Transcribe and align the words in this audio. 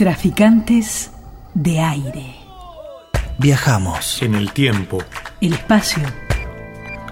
Traficantes 0.00 1.10
de 1.52 1.78
aire. 1.78 2.34
Viajamos. 3.36 4.22
En 4.22 4.34
el 4.34 4.50
tiempo. 4.50 4.96
El 5.42 5.52
espacio. 5.52 6.02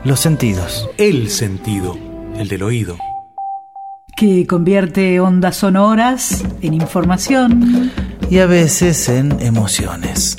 Los 0.05 0.21
sentidos. 0.21 0.89
El 0.97 1.29
sentido. 1.29 1.99
El 2.35 2.49
del 2.49 2.63
oído. 2.63 2.97
Que 4.17 4.47
convierte 4.47 5.21
ondas 5.21 5.59
sonoras 5.59 6.43
en 6.63 6.73
información. 6.73 7.93
Y 8.31 8.39
a 8.39 8.47
veces 8.47 9.11
en 9.11 9.39
emociones. 9.43 10.39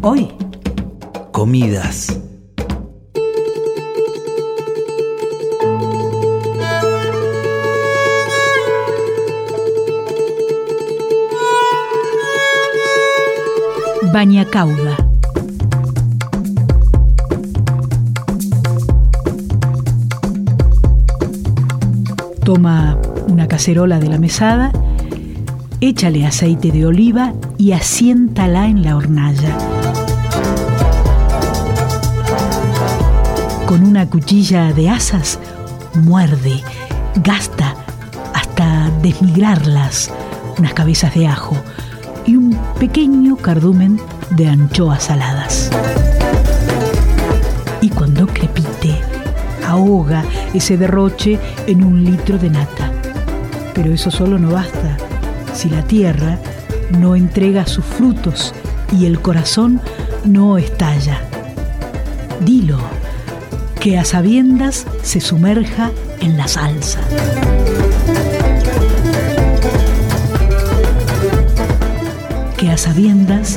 Hoy. 0.00 0.28
Comidas. 1.32 2.20
Bañacauda. 14.12 14.96
Toma 22.44 22.98
una 23.26 23.46
cacerola 23.46 23.98
de 23.98 24.08
la 24.08 24.18
mesada, 24.18 24.72
échale 25.80 26.26
aceite 26.26 26.70
de 26.70 26.86
oliva 26.86 27.34
y 27.58 27.72
asiéntala 27.72 28.66
en 28.66 28.82
la 28.82 28.96
hornalla. 28.96 29.56
Con 33.66 33.84
una 33.84 34.08
cuchilla 34.08 34.72
de 34.72 34.88
asas, 34.88 35.38
muerde, 35.94 36.62
gasta 37.22 37.74
hasta 38.32 38.90
desmigrarlas 39.02 40.10
unas 40.58 40.72
cabezas 40.72 41.14
de 41.14 41.26
ajo 41.26 41.56
y 42.26 42.36
un 42.36 42.58
pequeño 42.78 43.36
cardumen 43.36 44.00
de 44.30 44.48
anchoas 44.48 45.04
saladas. 45.04 45.70
Y 47.80 47.90
cuando 47.90 48.26
crepite, 48.26 49.00
ahoga 49.66 50.24
ese 50.54 50.76
derroche 50.76 51.38
en 51.66 51.82
un 51.82 52.04
litro 52.04 52.38
de 52.38 52.50
nata. 52.50 52.92
Pero 53.74 53.92
eso 53.92 54.10
solo 54.10 54.38
no 54.38 54.50
basta 54.50 54.96
si 55.54 55.68
la 55.68 55.82
tierra 55.82 56.38
no 56.98 57.16
entrega 57.16 57.66
sus 57.66 57.84
frutos 57.84 58.54
y 58.96 59.06
el 59.06 59.20
corazón 59.20 59.80
no 60.24 60.56
estalla. 60.56 61.20
Dilo, 62.40 62.78
que 63.80 63.98
a 63.98 64.04
sabiendas 64.04 64.86
se 65.02 65.20
sumerja 65.20 65.90
en 66.20 66.36
la 66.36 66.46
salsa. 66.46 67.00
Que 72.58 72.70
a 72.70 72.76
sabiendas 72.76 73.56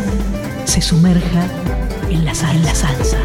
se 0.65 0.79
sumerja 0.79 1.47
en 2.11 2.23
la, 2.23 2.31
en 2.31 2.63
la 2.63 2.75
salsa. 2.75 3.17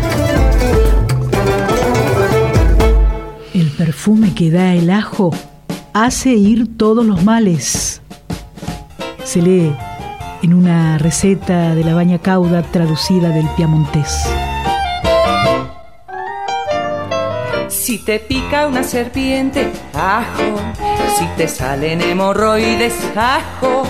El 3.52 3.70
perfume 3.72 4.34
que 4.34 4.50
da 4.50 4.72
el 4.72 4.88
ajo 4.88 5.32
hace 5.92 6.30
ir 6.30 6.78
todos 6.78 7.04
los 7.04 7.22
males. 7.24 8.00
Se 9.22 9.42
lee 9.42 9.70
en 10.42 10.54
una 10.54 10.97
receta 10.97 11.74
de 11.74 11.84
la 11.84 11.94
baña 11.94 12.19
cauda 12.20 12.62
traducida 12.62 13.28
del 13.28 13.47
piamontés. 13.56 14.24
Si 17.69 17.98
te 17.98 18.19
pica 18.19 18.66
una 18.66 18.82
serpiente, 18.82 19.70
ajo. 19.92 20.58
Si 21.19 21.27
te 21.36 21.47
salen 21.48 22.00
hemorroides, 22.00 22.94
ajo 23.14 23.84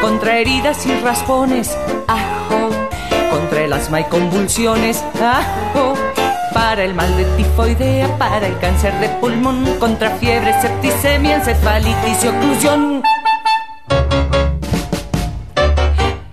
contra 0.00 0.38
heridas 0.38 0.84
y 0.86 0.94
raspones, 1.00 1.76
ajo, 2.06 2.70
contra 3.30 3.62
el 3.62 3.72
asma 3.72 4.00
y 4.00 4.04
convulsiones, 4.04 5.04
ajo, 5.20 5.94
para 6.52 6.84
el 6.84 6.94
mal 6.94 7.14
de 7.16 7.24
tifoidea, 7.36 8.16
para 8.18 8.46
el 8.46 8.58
cáncer 8.58 8.94
de 9.00 9.08
pulmón, 9.20 9.64
contra 9.78 10.10
fiebre, 10.16 10.58
septicemia, 10.60 11.36
encefalitis 11.36 12.24
y 12.24 12.28
oclusión. 12.28 13.02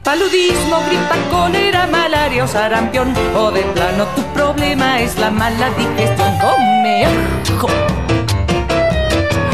Paludismo, 0.04 0.78
gripa, 0.88 1.16
cólera, 1.32 1.88
malaria 1.88 2.44
o 2.44 2.48
sarampión, 2.48 3.14
o 3.36 3.52
de 3.52 3.62
plano 3.64 4.06
tu 4.16 4.22
problema 4.34 5.00
es 5.02 5.18
la 5.18 5.32
mala 5.32 5.70
digestión. 5.72 6.38
Come 6.40 7.06
ajo, 7.06 7.68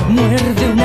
muerde 0.10 0.70
un 0.72 0.79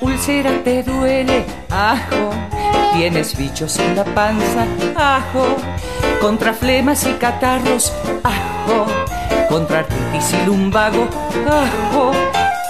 Úlcera 0.00 0.52
te 0.62 0.84
duele, 0.84 1.44
ajo. 1.70 2.30
Tienes 2.94 3.36
bichos 3.36 3.78
en 3.78 3.96
la 3.96 4.04
panza, 4.04 4.64
ajo. 4.96 5.56
Contra 6.20 6.52
flemas 6.52 7.04
y 7.04 7.12
catarros, 7.14 7.92
ajo. 8.22 8.86
Contra 9.48 9.80
artritis 9.80 10.34
y 10.34 10.46
lumbago, 10.46 11.08
ajo. 11.46 12.12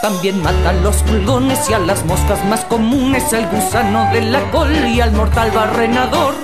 También 0.00 0.42
matan 0.42 0.82
los 0.82 1.02
pulgones 1.02 1.68
y 1.68 1.74
a 1.74 1.78
las 1.80 2.04
moscas 2.06 2.42
más 2.46 2.64
comunes, 2.64 3.32
al 3.34 3.46
gusano 3.48 4.10
de 4.12 4.22
la 4.22 4.40
col 4.50 4.74
y 4.86 5.00
al 5.00 5.12
mortal 5.12 5.50
barrenador. 5.50 6.34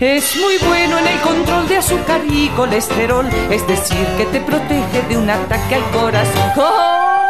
Es 0.00 0.36
muy 0.36 0.58
bueno 0.66 0.98
en 0.98 1.06
el 1.06 1.20
control 1.20 1.68
de 1.68 1.76
azúcar 1.76 2.20
y 2.28 2.48
colesterol, 2.48 3.26
es 3.50 3.66
decir, 3.68 4.06
que 4.18 4.24
te 4.26 4.40
protege 4.40 5.02
de 5.08 5.16
un 5.16 5.30
ataque 5.30 5.76
al 5.76 5.84
corazón. 5.90 7.23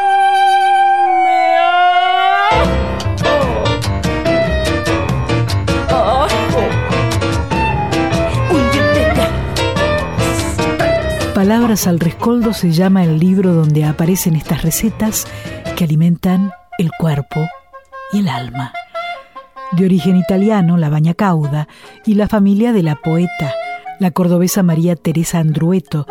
Palabras 11.44 11.86
al 11.86 12.00
rescoldo 12.00 12.54
se 12.54 12.70
llama 12.70 13.04
el 13.04 13.18
libro 13.18 13.52
donde 13.52 13.84
aparecen 13.84 14.34
estas 14.34 14.62
recetas 14.62 15.26
que 15.76 15.84
alimentan 15.84 16.52
el 16.78 16.90
cuerpo 16.98 17.38
y 18.14 18.20
el 18.20 18.30
alma. 18.30 18.72
De 19.72 19.84
origen 19.84 20.16
italiano, 20.16 20.78
la 20.78 20.88
baña 20.88 21.12
cauda 21.12 21.68
y 22.06 22.14
la 22.14 22.28
familia 22.28 22.72
de 22.72 22.82
la 22.82 22.94
poeta, 22.94 23.52
la 24.00 24.10
cordobesa 24.10 24.62
María 24.62 24.96
Teresa 24.96 25.38
Andrueto. 25.38 26.06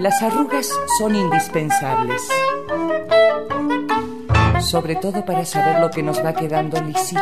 Las 0.00 0.22
arrugas 0.22 0.70
son 0.98 1.14
indispensables, 1.14 2.22
sobre 4.60 4.96
todo 4.96 5.22
para 5.26 5.44
saber 5.44 5.80
lo 5.80 5.90
que 5.90 6.02
nos 6.02 6.24
va 6.24 6.32
quedando 6.32 6.80
lisito. 6.80 7.20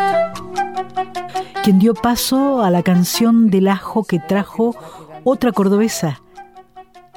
Quien 1.64 1.80
dio 1.80 1.94
paso 1.94 2.62
a 2.62 2.70
la 2.70 2.84
canción 2.84 3.50
del 3.50 3.66
ajo 3.66 4.04
que 4.04 4.20
trajo 4.20 4.76
otra 5.24 5.52
cordobesa, 5.52 6.22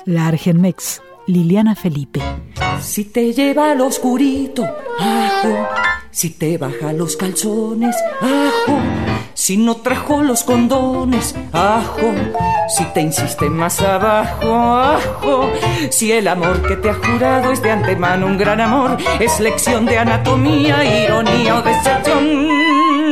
la 0.05 0.27
Argenmex, 0.27 1.01
Liliana 1.27 1.75
Felipe. 1.75 2.21
Si 2.81 3.05
te 3.05 3.33
lleva 3.33 3.71
al 3.71 3.81
oscurito, 3.81 4.63
ajo. 4.99 5.67
Si 6.11 6.29
te 6.29 6.57
baja 6.57 6.93
los 6.93 7.17
calzones, 7.17 7.95
ajo. 8.21 8.79
Si 9.33 9.57
no 9.57 9.75
trajo 9.77 10.23
los 10.23 10.43
condones, 10.43 11.35
ajo. 11.51 12.13
Si 12.69 12.85
te 12.93 13.01
insiste 13.01 13.49
más 13.49 13.81
abajo, 13.81 14.47
ajo. 14.47 15.51
Si 15.89 16.11
el 16.11 16.27
amor 16.27 16.65
que 16.65 16.77
te 16.77 16.89
ha 16.89 16.93
jurado 16.93 17.51
es 17.51 17.61
de 17.61 17.71
antemano 17.71 18.27
un 18.27 18.37
gran 18.37 18.61
amor, 18.61 18.97
es 19.19 19.39
lección 19.39 19.85
de 19.85 19.97
anatomía, 19.97 21.03
ironía 21.03 21.57
o 21.57 21.61
decepción. 21.61 23.04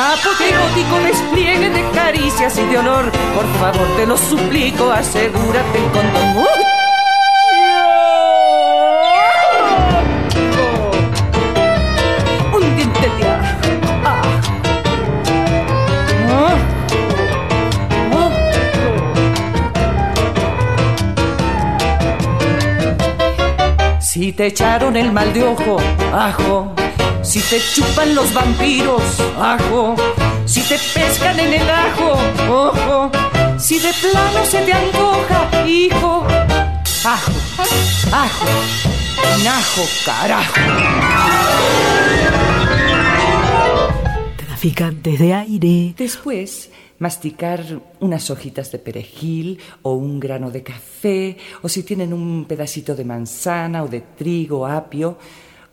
Apoteótico 0.00 0.98
despliegue 1.04 1.68
de 1.68 1.90
caricias 1.90 2.56
y 2.56 2.64
de 2.64 2.78
olor. 2.78 3.12
Por 3.34 3.44
favor, 3.58 3.86
te 3.98 4.06
lo 4.06 4.16
suplico, 4.16 4.90
asegúrate 4.90 5.76
el 5.76 5.84
condón. 5.90 6.46
De 13.00 13.28
ajo. 13.28 13.50
Ah. 14.04 14.22
Ah. 18.14 18.30
Si 24.00 24.32
te 24.32 24.46
echaron 24.46 24.96
el 24.96 25.12
mal 25.12 25.32
de 25.34 25.44
ojo, 25.44 25.76
ajo 26.12 26.79
Si 27.22 27.40
te 27.40 27.60
chupan 27.74 28.14
los 28.14 28.32
vampiros, 28.32 29.02
ajo. 29.38 29.94
Si 30.46 30.62
te 30.62 30.76
pescan 30.94 31.38
en 31.38 31.52
el 31.52 31.70
ajo, 31.70 32.18
ojo. 32.48 33.10
Si 33.58 33.78
de 33.78 33.92
plano 34.00 34.44
se 34.44 34.62
te 34.62 34.72
antoja, 34.72 35.66
hijo. 35.66 36.26
Ajo, 37.04 37.32
ajo, 38.12 38.46
najo, 39.44 39.82
carajo. 40.04 40.54
Traficantes 44.36 45.18
de 45.18 45.34
aire. 45.34 45.94
Después, 45.96 46.70
masticar 46.98 47.64
unas 48.00 48.30
hojitas 48.30 48.72
de 48.72 48.78
perejil 48.78 49.58
o 49.82 49.92
un 49.92 50.18
grano 50.18 50.50
de 50.50 50.62
café, 50.62 51.36
o 51.62 51.68
si 51.68 51.82
tienen 51.82 52.12
un 52.12 52.46
pedacito 52.46 52.94
de 52.94 53.04
manzana 53.04 53.82
o 53.82 53.88
de 53.88 54.00
trigo, 54.00 54.66
apio, 54.66 55.18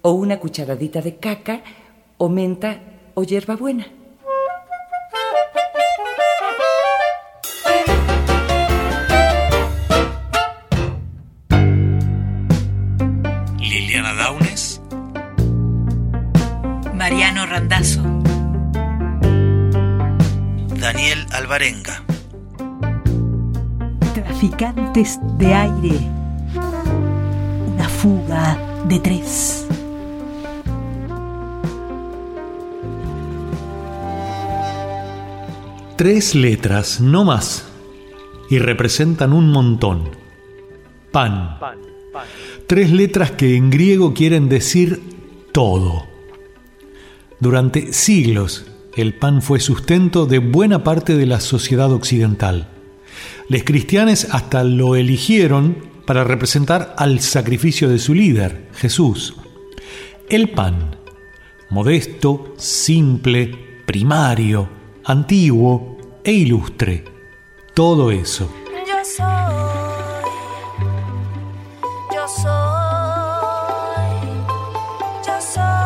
o 0.07 0.11
una 0.13 0.39
cucharadita 0.39 1.01
de 1.01 1.17
caca, 1.17 1.59
o 2.17 2.29
menta 2.29 2.79
o 3.13 3.23
hierbabuena. 3.23 3.87
Liliana 13.59 14.13
Daunes, 14.13 14.79
Mariano 16.93 17.45
Randazo. 17.45 18.01
Daniel 20.79 21.27
Alvarenga. 21.33 22.01
Traficantes 24.13 25.19
de 25.37 25.53
aire. 25.53 25.99
Una 27.75 27.89
fuga 27.89 28.57
de 28.85 28.99
tres. 28.99 29.66
Tres 35.97 36.35
letras, 36.35 37.01
no 37.01 37.25
más, 37.25 37.65
y 38.51 38.59
representan 38.59 39.33
un 39.33 39.49
montón. 39.49 40.11
Pan. 41.11 41.57
Tres 42.67 42.91
letras 42.91 43.31
que 43.31 43.55
en 43.55 43.71
griego 43.71 44.13
quieren 44.13 44.47
decir 44.47 45.01
todo. 45.51 46.05
Durante 47.39 47.93
siglos, 47.93 48.67
el 48.95 49.15
pan 49.15 49.41
fue 49.41 49.59
sustento 49.59 50.27
de 50.27 50.37
buena 50.37 50.83
parte 50.83 51.17
de 51.17 51.25
la 51.25 51.39
sociedad 51.39 51.91
occidental. 51.91 52.67
Los 53.49 53.63
cristianos 53.63 54.27
hasta 54.29 54.63
lo 54.63 54.95
eligieron 54.95 55.77
para 56.05 56.23
representar 56.23 56.93
al 56.99 57.21
sacrificio 57.21 57.89
de 57.89 57.97
su 57.97 58.13
líder, 58.13 58.69
Jesús. 58.75 59.33
El 60.29 60.51
pan, 60.51 60.95
modesto, 61.71 62.53
simple, 62.55 63.81
primario, 63.87 64.76
antiguo 65.07 65.97
e 66.21 66.33
ilustre. 66.33 67.05
Todo 67.73 68.11
eso. 68.11 68.49
Yo 68.85 69.05
soy, 69.05 69.25
yo 72.13 72.27
soy, 72.27 74.09
yo 75.25 75.37
soy. 75.39 75.77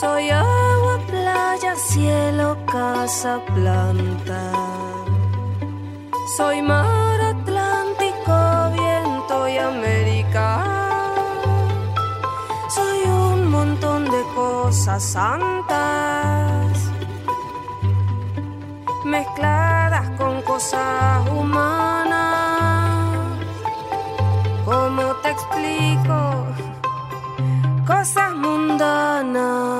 Soy 0.00 0.30
agua, 0.30 0.98
playa, 1.06 1.76
cielo, 1.76 2.56
casa, 2.64 3.44
planta. 3.54 4.52
Soy 6.36 6.62
mar, 6.62 6.93
cosas 14.94 15.12
santas 15.12 16.90
mezcladas 19.04 20.08
con 20.10 20.40
cosas 20.42 21.28
humanas. 21.30 23.18
¿Cómo 24.64 25.14
te 25.22 25.30
explico? 25.30 26.46
Cosas 27.84 28.36
mundanas. 28.36 29.73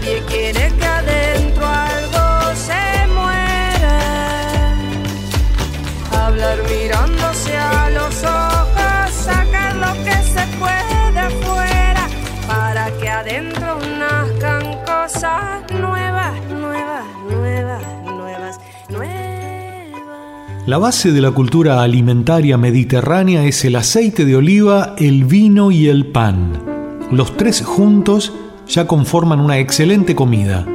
Nadie 0.00 0.22
quiere 0.28 0.72
que 0.78 0.84
adentro 0.84 1.66
algo 1.66 2.54
se 2.54 3.06
muera. 3.14 4.76
Hablar 6.12 6.58
mirándose 6.70 7.56
a 7.56 7.90
los 7.90 8.22
ojos, 8.22 9.12
sacar 9.12 9.74
lo 9.74 9.92
que 10.04 10.14
se 10.22 10.46
puede 10.56 11.18
afuera 11.18 12.06
para 12.46 12.96
que 13.00 13.08
adentro 13.08 13.76
nazcan 13.98 14.62
cosas 14.86 15.64
nuevas, 15.72 16.32
nuevas, 16.48 17.04
nuevas, 17.28 17.82
nuevas, 18.04 18.60
nuevas. 18.88 20.64
La 20.66 20.78
base 20.78 21.10
de 21.10 21.20
la 21.20 21.32
cultura 21.32 21.82
alimentaria 21.82 22.56
mediterránea 22.56 23.42
es 23.46 23.64
el 23.64 23.74
aceite 23.74 24.24
de 24.24 24.36
oliva, 24.36 24.94
el 24.96 25.24
vino 25.24 25.72
y 25.72 25.88
el 25.88 26.06
pan. 26.06 26.52
Los 27.10 27.36
tres 27.36 27.64
juntos 27.64 28.32
ya 28.68 28.86
conforman 28.86 29.40
una 29.40 29.58
excelente 29.58 30.14
comida. 30.14 30.66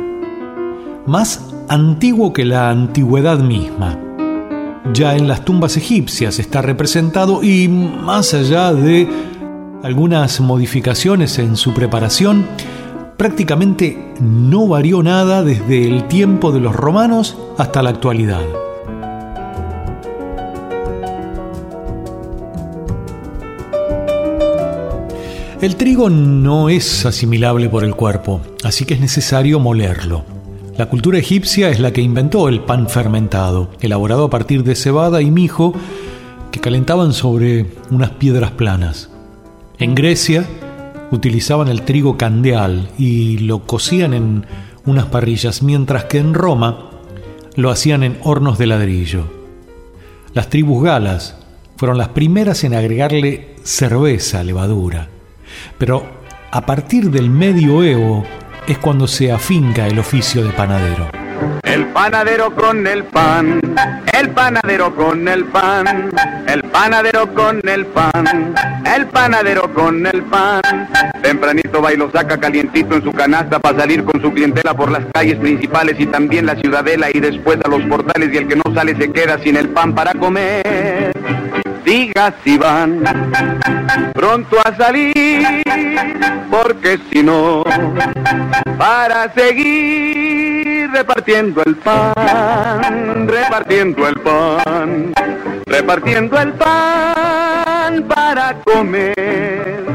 Más 1.05 1.53
antiguo 1.69 2.33
que 2.33 2.45
la 2.45 2.69
antigüedad 2.69 3.39
misma. 3.39 3.99
Ya 4.93 5.15
en 5.15 5.27
las 5.27 5.45
tumbas 5.45 5.77
egipcias 5.77 6.39
está 6.39 6.61
representado 6.61 7.43
y 7.43 7.67
más 7.67 8.33
allá 8.33 8.73
de 8.73 9.07
algunas 9.83 10.39
modificaciones 10.39 11.39
en 11.39 11.55
su 11.55 11.73
preparación, 11.73 12.45
prácticamente 13.17 14.13
no 14.19 14.67
varió 14.67 15.03
nada 15.03 15.43
desde 15.43 15.87
el 15.87 16.07
tiempo 16.07 16.51
de 16.51 16.59
los 16.59 16.75
romanos 16.75 17.37
hasta 17.57 17.81
la 17.81 17.91
actualidad. 17.91 18.41
El 25.63 25.77
trigo 25.77 26.09
no 26.09 26.67
es 26.67 27.05
asimilable 27.05 27.69
por 27.69 27.85
el 27.85 27.95
cuerpo, 27.95 28.41
así 28.65 28.83
que 28.83 28.95
es 28.95 28.99
necesario 28.99 29.61
molerlo. 29.61 30.25
La 30.77 30.87
cultura 30.87 31.17
egipcia 31.17 31.69
es 31.69 31.79
la 31.79 31.93
que 31.93 32.01
inventó 32.01 32.49
el 32.49 32.59
pan 32.59 32.89
fermentado, 32.89 33.71
elaborado 33.79 34.25
a 34.25 34.29
partir 34.29 34.65
de 34.65 34.75
cebada 34.75 35.21
y 35.21 35.31
mijo 35.31 35.73
que 36.51 36.59
calentaban 36.59 37.13
sobre 37.13 37.67
unas 37.91 38.09
piedras 38.09 38.51
planas. 38.51 39.09
En 39.79 39.95
Grecia 39.95 40.45
utilizaban 41.11 41.69
el 41.69 41.83
trigo 41.83 42.17
candeal 42.17 42.89
y 42.97 43.37
lo 43.37 43.59
cocían 43.59 44.13
en 44.13 44.45
unas 44.85 45.05
parrillas, 45.05 45.63
mientras 45.63 46.03
que 46.03 46.17
en 46.17 46.33
Roma 46.33 46.89
lo 47.55 47.69
hacían 47.69 48.03
en 48.03 48.17
hornos 48.23 48.57
de 48.57 48.67
ladrillo. 48.67 49.31
Las 50.33 50.49
tribus 50.49 50.83
galas 50.83 51.37
fueron 51.77 51.97
las 51.97 52.09
primeras 52.09 52.65
en 52.65 52.73
agregarle 52.73 53.55
cerveza 53.63 54.43
levadura. 54.43 55.12
Pero 55.77 56.05
a 56.51 56.61
partir 56.65 57.09
del 57.09 57.29
medioevo 57.29 58.25
es 58.67 58.77
cuando 58.77 59.07
se 59.07 59.31
afinca 59.31 59.87
el 59.87 59.99
oficio 59.99 60.43
de 60.43 60.51
panadero. 60.51 61.09
El 61.63 61.87
panadero 61.87 62.53
con 62.53 62.85
el 62.85 63.03
pan, 63.05 63.59
el 64.13 64.29
panadero 64.29 64.95
con 64.95 65.27
el 65.27 65.45
pan, 65.45 66.11
el 66.47 66.63
panadero 66.63 67.33
con 67.33 67.67
el 67.67 67.85
pan, 67.87 68.53
el 68.85 69.07
panadero 69.07 69.73
con 69.73 70.05
el 70.05 70.23
pan. 70.23 70.61
Tempranito 71.21 71.81
va 71.81 71.93
y 71.93 71.97
lo 71.97 72.11
saca 72.11 72.37
calientito 72.37 72.95
en 72.95 73.03
su 73.03 73.11
canasta 73.11 73.59
para 73.59 73.79
salir 73.79 74.03
con 74.03 74.21
su 74.21 74.31
clientela 74.31 74.73
por 74.73 74.91
las 74.91 75.03
calles 75.13 75.37
principales 75.37 75.99
y 75.99 76.05
también 76.05 76.45
la 76.45 76.55
ciudadela 76.55 77.09
y 77.11 77.19
después 77.19 77.57
a 77.63 77.69
los 77.69 77.81
portales 77.83 78.29
y 78.33 78.37
el 78.37 78.47
que 78.47 78.55
no 78.55 78.73
sale 78.73 78.95
se 78.95 79.11
queda 79.11 79.39
sin 79.39 79.55
el 79.55 79.69
pan 79.69 79.95
para 79.95 80.13
comer. 80.13 80.82
Diga 81.93 82.33
si 82.43 82.57
van 82.57 83.03
pronto 84.15 84.57
a 84.65 84.75
salir, 84.75 85.63
porque 86.49 86.97
si 87.11 87.21
no, 87.21 87.63
para 88.79 89.31
seguir 89.35 90.89
repartiendo 90.91 91.61
el 91.63 91.75
pan, 91.75 93.27
repartiendo 93.27 94.07
el 94.07 94.15
pan, 94.21 95.13
repartiendo 95.67 96.39
el 96.39 96.53
pan 96.53 98.03
para 98.07 98.55
comer. 98.63 99.85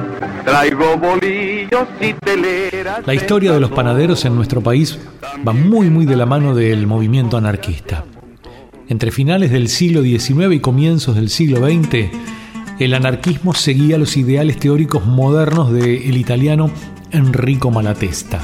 Traigo 0.45 0.97
bolillos 0.99 1.89
y 2.01 2.13
teleras. 2.13 3.05
La 3.09 3.15
historia 3.15 3.53
de 3.53 3.59
los 3.59 3.73
panaderos 3.73 4.25
en 4.25 4.37
nuestro 4.37 4.61
país 4.61 5.01
va 5.45 5.53
muy 5.53 5.91
muy 5.91 6.07
de 6.07 6.15
la 6.15 6.27
mano 6.27 6.55
del 6.55 6.87
movimiento 6.87 7.37
anarquista. 7.37 8.05
Entre 8.89 9.11
finales 9.11 9.51
del 9.51 9.69
siglo 9.69 10.03
XIX 10.03 10.53
y 10.53 10.61
comienzos 10.61 11.15
del 11.15 11.29
siglo 11.29 11.59
XX, 11.59 12.11
el 12.79 12.95
anarquismo 12.95 13.53
seguía 13.53 13.99
los 13.99 14.17
ideales 14.17 14.59
teóricos 14.59 15.05
modernos 15.05 15.71
del 15.73 16.17
italiano 16.17 16.71
Enrico 17.11 17.71
Malatesta. 17.71 18.41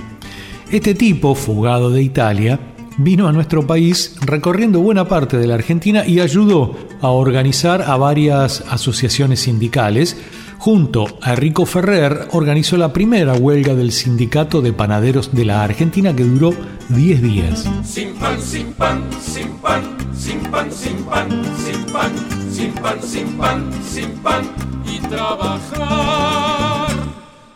Este 0.71 0.95
tipo, 0.95 1.35
fugado 1.35 1.91
de 1.91 2.03
Italia, 2.03 2.61
vino 2.99 3.27
a 3.27 3.33
nuestro 3.33 3.67
país 3.67 4.17
recorriendo 4.21 4.81
buena 4.81 5.09
parte 5.09 5.39
de 5.39 5.47
la 5.47 5.55
Argentina 5.55 6.07
y 6.07 6.21
ayudó 6.21 6.77
a 7.01 7.09
organizar 7.09 7.81
a 7.83 7.97
varias 7.97 8.65
asociaciones 8.69 9.41
sindicales. 9.41 10.17
Junto 10.65 11.05
a 11.21 11.33
Enrico 11.33 11.67
Ferrer 11.67 12.29
organizó 12.33 12.79
la 12.79 12.91
primera 12.91 13.35
huelga 13.35 13.75
del 13.75 13.93
sindicato 13.93 14.63
de 14.63 14.73
panaderos 14.73 15.35
de 15.35 15.45
la 15.45 15.63
Argentina 15.63 16.17
que 16.17 16.25
duró 16.25 16.55
10 16.89 17.21
días. 17.21 17.69
Sin 17.85 18.15
pan, 18.15 18.41
sin 18.41 18.73
pan, 18.73 19.05
sin 19.21 19.49
pan, 19.59 19.83
sin 20.17 20.41
pan, 20.45 20.73
sin 20.73 21.05
pan, 21.05 21.29
sin 21.59 21.85
pan, 21.93 22.13
sin 22.51 22.73
pan, 22.73 23.03
sin 23.03 23.37
pan, 23.37 23.71
sin 23.87 24.11
pan 24.23 24.45
y 24.91 25.01
trabajar. 25.07 26.97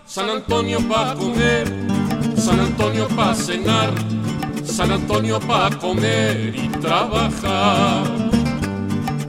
San 0.05 0.29
Antonio 0.29 0.79
para 0.87 1.15
comer, 1.15 1.67
San 2.37 2.61
Antonio 2.61 3.09
para 3.09 3.35
cenar, 3.35 3.91
San 4.65 4.93
Antonio 4.93 5.41
para 5.41 5.75
comer 5.79 6.55
y 6.55 6.69
trabajar. 6.79 8.05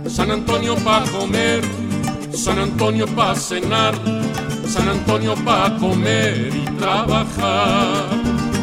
San 0.06 0.32
Antonio 0.32 0.76
para 0.84 1.06
comer, 1.06 1.62
San 2.32 2.60
Antonio 2.60 3.06
para 3.08 3.36
cenar, 3.36 3.96
San 4.66 4.88
Antonio 4.88 5.36
para 5.44 5.78
comer 5.78 6.52
y 6.54 6.66
trabajar. 6.78 8.10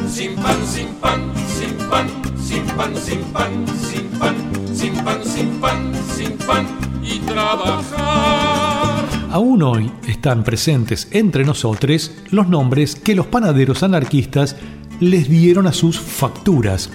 Sin 0.09 0.37
pan, 0.37 0.57
sin 0.67 0.89
pan, 0.95 1.33
sin 1.47 1.75
pan, 1.89 2.09
sin 2.39 2.65
pan, 2.77 2.97
sin 2.97 3.21
pan, 3.33 3.67
sin 3.77 4.09
pan, 4.19 4.37
sin 4.75 4.95
pan, 5.05 5.25
sin 5.25 5.61
pan, 5.61 5.93
sin 6.17 6.39
pan 6.39 6.67
y 7.03 7.19
trabajar. 7.21 9.05
Aún 9.31 9.63
hoy 9.63 9.91
están 10.07 10.45
presentes 10.45 11.09
entre 11.11 11.45
nosotros 11.45 12.13
los 12.31 12.49
nombres 12.49 12.95
que 12.97 13.15
los 13.15 13.27
panaderos 13.27 13.83
anarquistas 13.83 14.57
les 15.01 15.29
dieron 15.29 15.67
a 15.67 15.73
sus 15.73 15.99
facturas. 15.99 16.91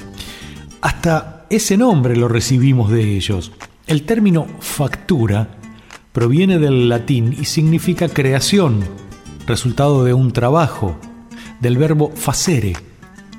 Hasta 0.81 1.45
ese 1.49 1.77
nombre 1.77 2.15
lo 2.15 2.27
recibimos 2.27 2.89
de 2.89 3.15
ellos. 3.15 3.51
El 3.85 4.03
término 4.03 4.47
factura 4.59 5.60
proviene 6.11 6.59
del 6.59 6.89
latín 6.89 7.35
y 7.39 7.45
significa 7.45 8.09
creación, 8.09 8.83
resultado 9.47 10.03
de 10.03 10.13
un 10.13 10.31
trabajo, 10.31 10.97
del 11.59 11.77
verbo 11.77 12.11
facere, 12.15 12.73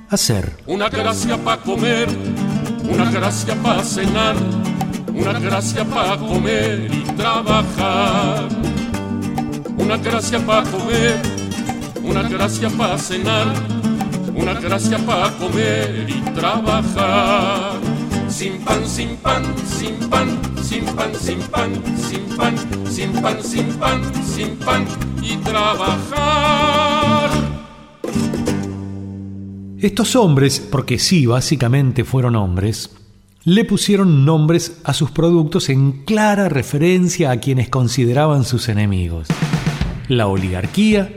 hacer. 0.08 0.56
Una 0.66 0.88
gracia 0.88 1.36
para 1.36 1.62
comer, 1.62 2.08
una 2.88 3.10
gracia 3.10 3.54
para 3.62 3.82
cenar, 3.82 4.36
una 5.14 5.38
gracia 5.38 5.84
para 5.84 6.16
comer 6.16 6.90
y 6.92 7.02
trabajar. 7.12 8.48
Una 9.76 9.96
gracia 9.96 10.38
para 10.46 10.70
comer, 10.70 11.20
una 12.02 12.22
gracia 12.22 12.70
para 12.70 12.98
cenar, 12.98 13.48
una 14.34 14.54
gracia 14.54 14.98
para 14.98 15.30
comer 15.32 16.06
y 16.08 16.20
trabajar. 16.34 17.91
Sin 18.32 18.58
pan, 18.60 18.88
sin 18.88 19.16
pan, 19.16 19.44
sin 19.66 19.94
pan, 20.08 20.40
sin 20.62 20.84
pan, 20.86 21.14
sin 21.14 21.38
pan, 21.38 21.82
sin 21.98 22.22
pan, 22.34 22.56
sin 22.88 23.12
pan, 23.12 23.42
sin 23.42 23.66
pan, 23.78 24.00
sin 24.24 24.56
pan 24.56 24.86
y 25.22 25.36
trabajar. 25.36 27.30
Estos 29.78 30.16
hombres, 30.16 30.60
porque 30.60 30.98
sí, 30.98 31.26
básicamente 31.26 32.04
fueron 32.04 32.34
hombres, 32.36 32.90
le 33.44 33.66
pusieron 33.66 34.24
nombres 34.24 34.78
a 34.82 34.94
sus 34.94 35.10
productos 35.10 35.68
en 35.68 36.04
clara 36.04 36.48
referencia 36.48 37.32
a 37.32 37.36
quienes 37.36 37.68
consideraban 37.68 38.44
sus 38.44 38.70
enemigos. 38.70 39.28
La 40.08 40.26
oligarquía, 40.26 41.12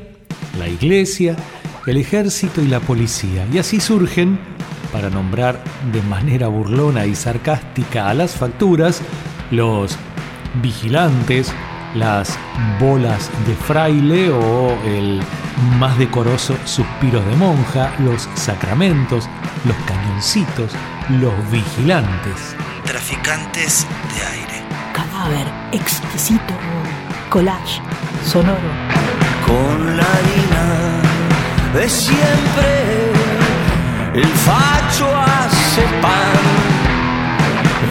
la 0.60 0.68
iglesia, 0.68 1.38
el 1.86 1.96
ejército 1.96 2.62
y 2.62 2.68
la 2.68 2.82
policía. 2.82 3.48
Y 3.54 3.58
así 3.58 3.80
surgen, 3.80 4.38
para 4.96 5.10
nombrar 5.10 5.62
de 5.92 6.02
manera 6.04 6.48
burlona 6.48 7.06
y 7.06 7.16
sarcástica 7.16 8.08
a 8.10 8.14
las 8.14 8.32
facturas, 8.32 9.02
los 9.52 9.98
vigilantes, 10.62 11.54
las 11.96 12.40
bolas 12.80 13.30
de 13.46 13.56
fraile 13.56 14.32
o 14.32 14.72
el 14.86 15.22
más 15.78 15.98
decoroso 15.98 16.56
suspiros 16.64 17.26
de 17.26 17.36
monja, 17.36 17.94
los 18.00 18.30
sacramentos, 18.36 19.28
los 19.66 19.76
cañoncitos, 19.86 20.72
los 21.10 21.34
vigilantes. 21.52 22.56
Traficantes 22.86 23.86
de 24.16 24.26
aire. 24.28 24.64
Cadáver 24.94 25.48
exquisito, 25.74 26.54
collage 27.30 27.82
sonoro. 28.24 28.72
con 29.46 29.98
la 29.98 30.04
harina 30.04 31.02
de 31.74 31.90
siempre. 31.90 33.15
El 34.16 34.24
facho 34.24 35.14
hace 35.14 35.82
pan, 36.02 36.40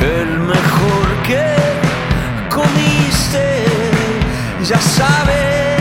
el 0.01 0.39
mejor 0.39 1.23
que 1.23 1.55
comiste, 2.49 3.67
ya 4.63 4.81
sabe 4.81 5.77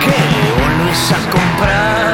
que 0.00 0.16
le 0.34 0.50
vuelves 0.58 1.12
a 1.12 1.30
comprar. 1.30 2.05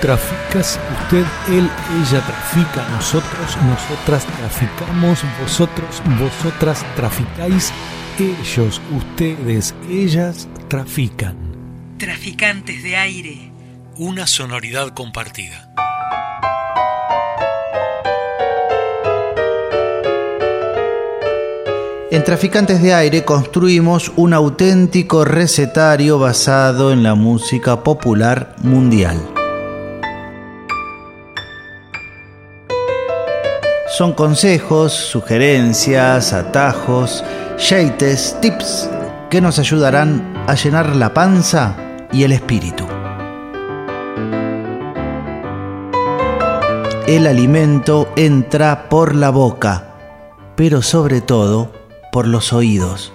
Traficas, 0.00 0.80
usted, 1.02 1.24
él, 1.48 1.68
ella 2.00 2.20
trafica, 2.20 2.88
nosotros, 2.90 3.56
nosotras 3.64 4.26
traficamos, 4.26 5.20
vosotros, 5.40 6.02
vosotras 6.18 6.84
traficáis, 6.96 7.72
ellos, 8.18 8.80
ustedes, 8.96 9.74
ellas 9.88 10.48
trafican. 10.68 11.36
Traficantes 11.98 12.82
de 12.82 12.96
aire. 12.96 13.52
Una 13.96 14.26
sonoridad 14.26 14.94
compartida. 14.94 15.70
En 22.10 22.24
Traficantes 22.24 22.82
de 22.82 22.92
Aire 22.92 23.24
construimos 23.24 24.10
un 24.16 24.32
auténtico 24.32 25.24
recetario 25.24 26.18
basado 26.18 26.92
en 26.92 27.04
la 27.04 27.14
música 27.14 27.84
popular 27.84 28.56
mundial. 28.62 29.39
Son 34.00 34.14
consejos, 34.14 34.94
sugerencias, 34.94 36.32
atajos, 36.32 37.22
yates, 37.58 38.34
tips 38.40 38.88
que 39.28 39.42
nos 39.42 39.58
ayudarán 39.58 40.42
a 40.46 40.54
llenar 40.54 40.96
la 40.96 41.12
panza 41.12 41.76
y 42.10 42.22
el 42.22 42.32
espíritu. 42.32 42.86
El 47.06 47.26
alimento 47.26 48.10
entra 48.16 48.88
por 48.88 49.14
la 49.14 49.28
boca, 49.28 49.96
pero 50.56 50.80
sobre 50.80 51.20
todo 51.20 51.70
por 52.10 52.26
los 52.26 52.54
oídos. 52.54 53.12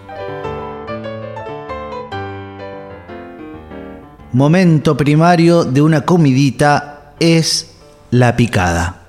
Momento 4.33 4.95
primario 4.95 5.63
de 5.63 5.81
una 5.81 6.01
comidita 6.01 7.15
es 7.19 7.75
la 8.11 8.35
picada. 8.35 9.04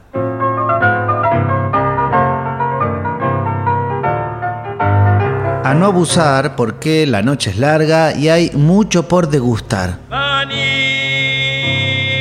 A 5.67 5.75
no 5.75 5.87
abusar 5.87 6.55
porque 6.55 7.07
la 7.07 7.23
noche 7.23 7.51
es 7.51 7.59
larga 7.59 8.15
y 8.15 8.29
hay 8.29 8.53
mucho 8.55 9.09
por 9.09 9.29
degustar. 9.29 9.99
Maní, 10.09 10.55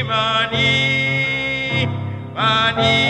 maní, 0.03 1.87
maní. 2.33 3.05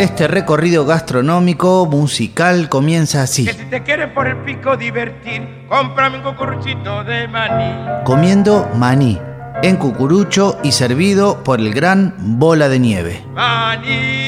Este 0.00 0.26
recorrido 0.26 0.84
gastronómico 0.84 1.86
musical 1.86 2.68
comienza 2.68 3.22
así, 3.22 3.44
Que 3.44 3.52
si 3.52 3.66
te 3.66 3.84
quieres 3.84 4.08
por 4.08 4.26
el 4.26 4.38
pico 4.38 4.76
divertir, 4.76 5.66
cómprame 5.68 6.16
un 6.18 6.24
cucuruchito 6.24 7.04
de 7.04 7.28
maní. 7.28 8.02
comiendo 8.04 8.68
maní, 8.74 9.20
en 9.62 9.76
cucurucho 9.76 10.58
y 10.64 10.72
servido 10.72 11.44
por 11.44 11.60
el 11.60 11.72
gran 11.72 12.12
bola 12.18 12.68
de 12.68 12.80
nieve. 12.80 13.22
Maní, 13.34 14.19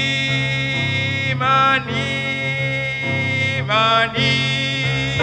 maní. 3.73 5.19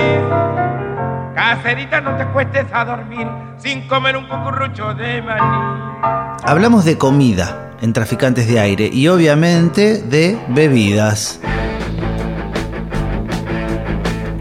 Cacerita, 1.35 2.01
no 2.01 2.17
te 2.17 2.25
cuestes 2.27 2.65
a 2.73 2.85
dormir 2.85 3.27
sin 3.57 3.88
comer 3.88 4.17
un 4.17 4.27
cucurucho 4.27 4.93
de 4.93 5.21
maní. 5.21 6.39
Hablamos 6.43 6.85
de 6.85 6.97
comida 6.97 7.71
en 7.81 7.93
Traficantes 7.93 8.47
de 8.47 8.59
Aire 8.59 8.89
y 8.91 9.07
obviamente 9.07 10.01
de 10.01 10.38
bebidas. 10.49 11.39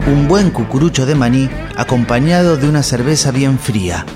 Un 0.06 0.26
buen 0.26 0.50
cucurucho 0.50 1.04
de 1.04 1.14
maní 1.14 1.50
acompañado 1.76 2.56
de 2.56 2.68
una 2.68 2.82
cerveza 2.82 3.30
bien 3.30 3.58
fría. 3.58 4.06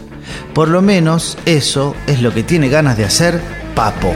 Por 0.55 0.69
lo 0.69 0.81
menos 0.83 1.39
eso 1.45 1.95
es 2.07 2.23
lo 2.23 2.33
que 2.33 2.43
tiene 2.43 2.69
ganas 2.69 2.97
de 2.97 3.05
hacer 3.05 3.41
Papo. 3.75 4.13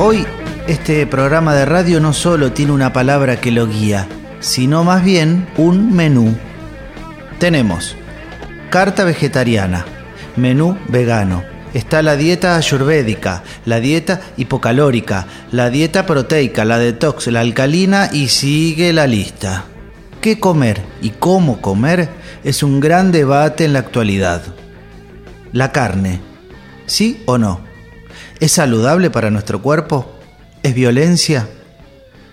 Hoy 0.00 0.24
este 0.68 1.04
programa 1.08 1.56
de 1.56 1.64
radio 1.64 1.98
no 1.98 2.12
solo 2.12 2.52
tiene 2.52 2.70
una 2.70 2.92
palabra 2.92 3.40
que 3.40 3.50
lo 3.50 3.66
guía, 3.66 4.06
sino 4.38 4.84
más 4.84 5.02
bien 5.02 5.48
un 5.56 5.92
menú. 5.92 6.38
Tenemos 7.40 7.96
carta 8.70 9.02
vegetariana, 9.02 9.84
menú 10.36 10.78
vegano. 10.86 11.42
Está 11.74 12.02
la 12.02 12.14
dieta 12.14 12.54
ayurvédica, 12.54 13.42
la 13.64 13.80
dieta 13.80 14.20
hipocalórica, 14.36 15.26
la 15.50 15.68
dieta 15.68 16.06
proteica, 16.06 16.64
la 16.64 16.78
detox, 16.78 17.26
la 17.26 17.40
alcalina 17.40 18.08
y 18.12 18.28
sigue 18.28 18.92
la 18.92 19.08
lista. 19.08 19.64
¿Qué 20.20 20.38
comer 20.38 20.80
y 21.02 21.10
cómo 21.10 21.60
comer 21.60 22.08
es 22.44 22.62
un 22.62 22.78
gran 22.78 23.10
debate 23.10 23.64
en 23.64 23.72
la 23.72 23.80
actualidad? 23.80 24.42
La 25.52 25.72
carne, 25.72 26.20
¿sí 26.86 27.20
o 27.26 27.36
no? 27.36 27.67
¿Es 28.40 28.52
saludable 28.52 29.10
para 29.10 29.30
nuestro 29.30 29.60
cuerpo? 29.60 30.06
¿Es 30.62 30.74
violencia? 30.74 31.48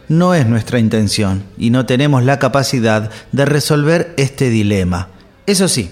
No 0.08 0.36
es 0.36 0.46
nuestra 0.46 0.78
intención 0.78 1.44
y 1.58 1.72
no 1.72 1.88
tenemos 1.88 2.24
la 2.24 2.38
capacidad 2.38 3.10
de 3.32 3.46
resolver 3.46 4.14
este 4.18 4.52
dilema. 4.52 5.10
Eso 5.48 5.68
sí, 5.68 5.92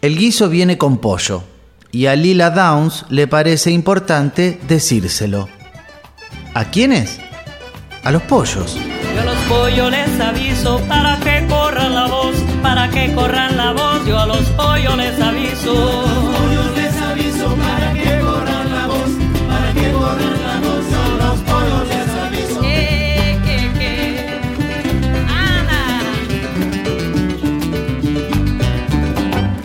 el 0.00 0.16
guiso 0.16 0.48
viene 0.48 0.78
con 0.78 0.98
pollo 0.98 1.44
y 1.90 2.06
a 2.06 2.16
Lila 2.16 2.48
Downs 2.48 3.04
le 3.10 3.26
parece 3.26 3.70
importante 3.70 4.58
decírselo. 4.66 5.50
¿A 6.54 6.64
quiénes? 6.66 7.20
A 8.04 8.10
los 8.10 8.22
pollos. 8.22 8.78
Yo 9.14 9.20
a 9.20 9.24
los 9.24 9.36
pollos 9.48 9.90
les 9.90 10.18
aviso 10.18 10.80
para 10.88 11.18
que 11.20 11.46
corran 11.46 11.94
la 11.94 12.06
voz, 12.06 12.34
para 12.62 12.88
que 12.88 13.12
corran 13.12 13.58
la 13.58 13.72
voz. 13.72 14.06
Yo 14.06 14.18
a 14.18 14.26
los 14.26 14.44
pollos 14.56 14.96
les 14.96 15.20
aviso. 15.20 16.51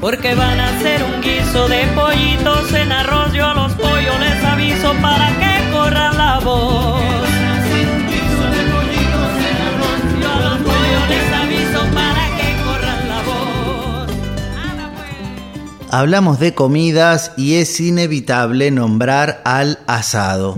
Porque 0.10 0.36
van 0.36 0.58
a 0.58 0.70
hacer 0.70 1.04
un 1.04 1.22
guiso 1.22 1.68
de 1.68 1.86
pollitos 1.88 2.74
en 2.74 2.94
arroz. 2.94 3.34
Yo 3.34 3.46
a 3.46 3.54
los 3.54 3.74
pollos 3.74 4.18
les 4.22 4.42
aviso 4.42 4.94
para 5.02 5.28
que 5.38 5.70
corran 5.74 6.18
la 6.18 6.40
voz. 6.40 7.02
La 13.04 13.22
voz. 13.26 14.08
Hablamos 15.92 16.40
de 16.40 16.54
comidas 16.54 17.34
y 17.36 17.56
es 17.56 17.78
inevitable 17.82 18.72
nombrar 18.72 19.42
al 19.44 19.80
asado. 19.88 20.56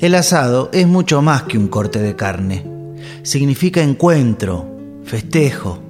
El 0.00 0.14
asado 0.14 0.70
es 0.72 0.86
mucho 0.86 1.22
más 1.22 1.42
que 1.42 1.58
un 1.58 1.66
corte 1.66 1.98
de 1.98 2.14
carne. 2.14 2.64
Significa 3.24 3.82
encuentro, 3.82 4.64
festejo. 5.02 5.80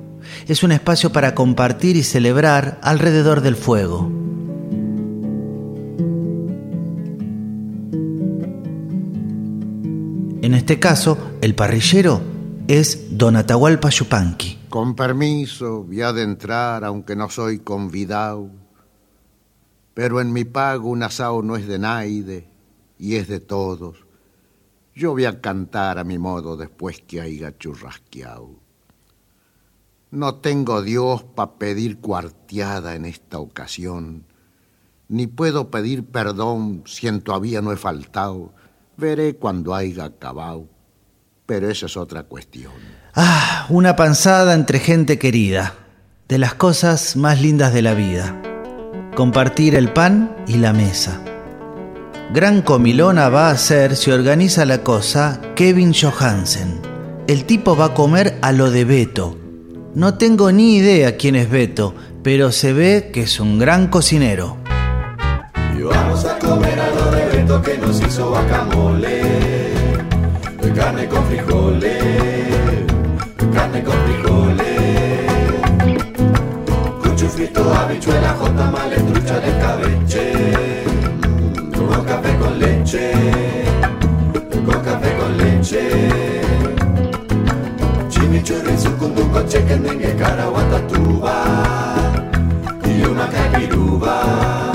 Es 0.47 0.63
un 0.63 0.73
espacio 0.73 1.13
para 1.13 1.35
compartir 1.35 1.95
y 1.95 2.03
celebrar 2.03 2.81
alrededor 2.83 3.43
del 3.43 3.55
fuego. 3.55 4.11
En 10.41 10.55
este 10.55 10.79
caso, 10.79 11.19
el 11.43 11.55
parrillero 11.55 12.23
es 12.67 13.19
Don 13.19 13.37
Atahualpa 13.37 13.91
Yupanqui. 13.91 14.59
Con 14.71 14.95
permiso, 14.95 15.85
voy 15.85 16.01
a 16.01 16.09
adentrar, 16.09 16.83
aunque 16.83 17.15
no 17.15 17.29
soy 17.29 17.59
convidado. 17.59 18.49
Pero 19.93 20.23
en 20.23 20.33
mi 20.33 20.45
pago 20.45 20.89
un 20.89 21.03
asado 21.03 21.43
no 21.43 21.57
es 21.57 21.69
de 21.69 21.79
naide 21.79 22.58
y 22.99 23.17
es 23.17 23.29
de 23.29 23.41
todos. 23.41 23.97
Yo 24.95 25.13
voy 25.13 25.25
a 25.25 25.41
cantar 25.41 25.99
a 25.99 26.05
mi 26.05 26.19
modo 26.19 26.57
después 26.57 27.01
que 27.07 27.21
haya 27.21 27.57
churrasqueado. 27.57 28.51
No 30.11 30.37
tengo 30.37 30.83
Dios 30.83 31.23
pa' 31.23 31.59
pedir 31.59 31.99
cuarteada 32.01 32.95
en 32.95 33.05
esta 33.05 33.39
ocasión, 33.39 34.25
ni 35.09 35.27
puedo 35.27 35.71
pedir 35.71 36.05
perdón 36.05 36.83
si 36.87 37.09
en 37.09 37.21
todavía 37.21 37.63
no 37.63 37.73
he 37.73 37.77
faltado. 37.77 38.53
Veré 38.97 39.37
cuando 39.37 39.75
haya 39.75 40.07
acabado, 40.07 40.67
pero 41.47 41.71
esa 41.71 41.87
es 41.87 41.97
otra 41.97 42.25
cuestión. 42.25 42.73
Ah, 43.15 43.67
una 43.69 43.97
panzada 43.97 44.55
entre 44.55 44.81
gente 44.81 45.19
querida, 45.19 45.75
de 46.27 46.39
las 46.39 46.55
cosas 46.55 47.17
más 47.17 47.41
lindas 47.41 47.73
de 47.73 47.83
la 47.83 47.95
vida. 47.95 48.43
Compartir 49.15 49.75
el 49.75 49.93
pan 49.93 50.35
y 50.47 50.57
la 50.57 50.73
mesa. 50.73 51.23
Gran 52.31 52.61
comilona 52.61 53.31
va 53.31 53.51
a 53.51 53.57
ser 53.57 53.97
si 53.97 54.11
organiza 54.11 54.67
la 54.67 54.83
cosa 54.83 55.41
Kevin 55.55 55.95
Johansen. 55.95 56.81
El 57.27 57.45
tipo 57.45 57.77
va 57.77 57.87
a 57.87 57.95
comer 57.95 58.39
a 58.43 58.53
lo 58.53 58.71
de 58.71 58.85
Beto. 58.85 59.39
No 59.95 60.15
tengo 60.15 60.53
ni 60.53 60.77
idea 60.77 61.17
quién 61.17 61.37
es 61.37 61.51
Beto, 61.51 61.95
pero 62.23 62.53
se 62.53 62.73
ve 62.73 63.11
que 63.13 63.23
es 63.23 63.41
un 63.41 63.59
gran 63.59 63.89
cocinero. 63.89 64.59
Y 65.77 65.83
vamos 65.83 66.25
a 66.25 66.39
comer 66.39 66.79
a 66.79 66.91
lo 66.91 67.11
de 67.11 67.27
Beto 67.27 67.63
que 67.63 67.79
nos 67.79 68.01
hizo 68.01 68.29
guacamole. 68.29 69.23
Carne 70.77 71.09
con 71.09 71.25
frijoles, 71.27 72.05
carne 73.53 73.83
con 73.83 73.95
frijoles. 74.05 75.33
Cucho 77.03 77.29
frito, 77.31 77.75
habichuela, 77.75 78.37
jota, 78.39 78.73
trucha 79.13 79.41
de 79.41 79.59
cabeche. 79.59 80.88
Con 82.49 82.59
leche, 82.61 83.13
con 84.65 84.81
café 84.81 85.15
con 85.19 85.37
leche. 85.37 86.41
Chimichurri, 88.09 88.79
sucunduco, 88.79 89.43
chequendengue, 89.47 90.17
caraguatatuba. 90.17 91.45
Y 92.87 93.03
una 93.05 93.29
caipiruba, 93.29 94.73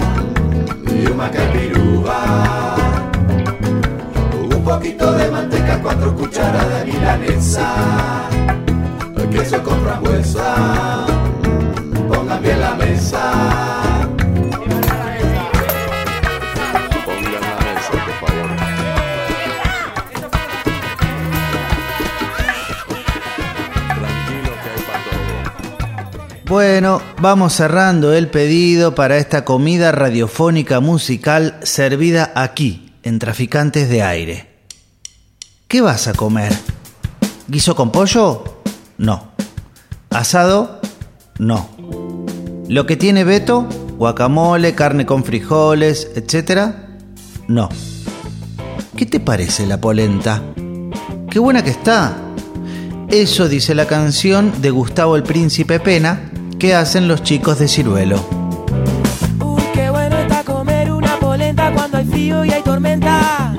y 0.85 1.07
una 1.09 1.31
caipiruba. 1.31 2.75
Un 4.55 4.63
poquito 4.63 5.11
de 5.13 5.31
manteca, 5.31 5.79
cuatro 5.81 6.15
cucharadas 6.15 6.85
de 6.85 6.91
milanesa. 6.91 8.29
Queso 9.31 9.63
con 9.63 9.81
frambuesa, 9.81 11.07
pongan 12.07 12.39
bien 12.39 12.61
la 12.61 12.75
mesa. 12.75 13.92
Bueno, 26.53 27.01
vamos 27.19 27.53
cerrando 27.53 28.13
el 28.13 28.27
pedido 28.27 28.93
para 28.93 29.17
esta 29.17 29.43
comida 29.43 29.91
radiofónica 29.91 30.81
musical 30.81 31.57
servida 31.63 32.31
aquí, 32.35 32.93
en 33.01 33.17
Traficantes 33.17 33.89
de 33.89 34.03
Aire. 34.03 34.49
¿Qué 35.67 35.81
vas 35.81 36.07
a 36.07 36.13
comer? 36.13 36.53
¿Guiso 37.47 37.75
con 37.75 37.91
pollo? 37.91 38.61
No. 38.99 39.31
¿Asado? 40.11 40.79
No. 41.39 41.71
¿Lo 42.67 42.85
que 42.85 42.97
tiene 42.97 43.23
Beto? 43.23 43.67
¿Guacamole, 43.97 44.75
carne 44.75 45.07
con 45.07 45.23
frijoles, 45.23 46.11
etcétera? 46.15 46.99
No. 47.47 47.67
¿Qué 48.95 49.07
te 49.07 49.19
parece 49.19 49.65
la 49.65 49.81
polenta? 49.81 50.43
¡Qué 51.31 51.39
buena 51.39 51.63
que 51.63 51.71
está! 51.71 52.15
Eso 53.09 53.49
dice 53.49 53.73
la 53.73 53.87
canción 53.87 54.61
de 54.61 54.69
Gustavo 54.69 55.15
el 55.15 55.23
Príncipe 55.23 55.79
Pena 55.79 56.29
que 56.63 56.73
hacen 56.73 57.09
los 57.09 57.21
chicos 57.23 57.59
de 57.59 57.67
Ciruelo. 57.67 58.15
Uy, 59.43 59.61
qué 59.73 59.89
bueno 59.89 60.17
está 60.17 60.45
comer 60.45 60.93
una 60.93 61.17
polenta 61.19 61.69
cuando 61.73 61.97
hay 61.97 62.05
frío 62.05 62.45
y 62.45 62.51
hay 62.51 62.61
tormenta. 62.61 63.53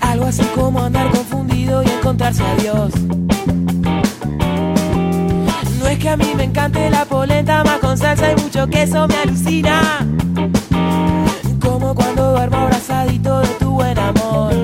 Algo 0.00 0.26
así 0.26 0.44
como 0.54 0.84
andar 0.84 1.10
confundido 1.10 1.82
y 1.82 1.88
encontrarse 1.88 2.44
a 2.44 2.54
Dios. 2.54 2.92
No 5.80 5.88
es 5.88 5.98
que 5.98 6.08
a 6.08 6.16
mí 6.16 6.34
me 6.36 6.44
encante 6.44 6.88
la 6.88 7.04
polenta, 7.04 7.64
más 7.64 7.80
con 7.80 7.98
salsa 7.98 8.30
y 8.30 8.36
mucho 8.40 8.68
queso 8.68 9.08
me 9.08 9.16
alucina. 9.16 10.06
Como 11.60 11.96
cuando 11.96 12.30
duermo 12.30 12.58
abrazadito 12.58 13.40
de 13.40 13.48
tu 13.58 13.70
buen 13.70 13.98
amor. 13.98 14.54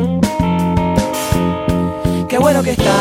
Qué 2.29 2.39
bueno 2.39 2.63
que 2.63 2.71
está, 2.71 2.93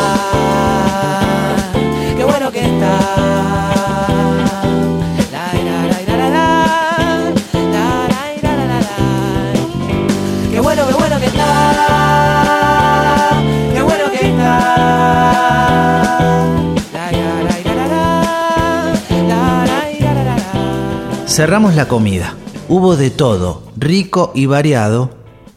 Cerramos 21.28 21.76
la 21.76 21.88
comida. 21.88 22.36
Hubo 22.68 22.98
de 22.98 23.10
todo, 23.10 23.64
rico 23.78 24.32
y 24.36 24.46
variado. 24.46 25.12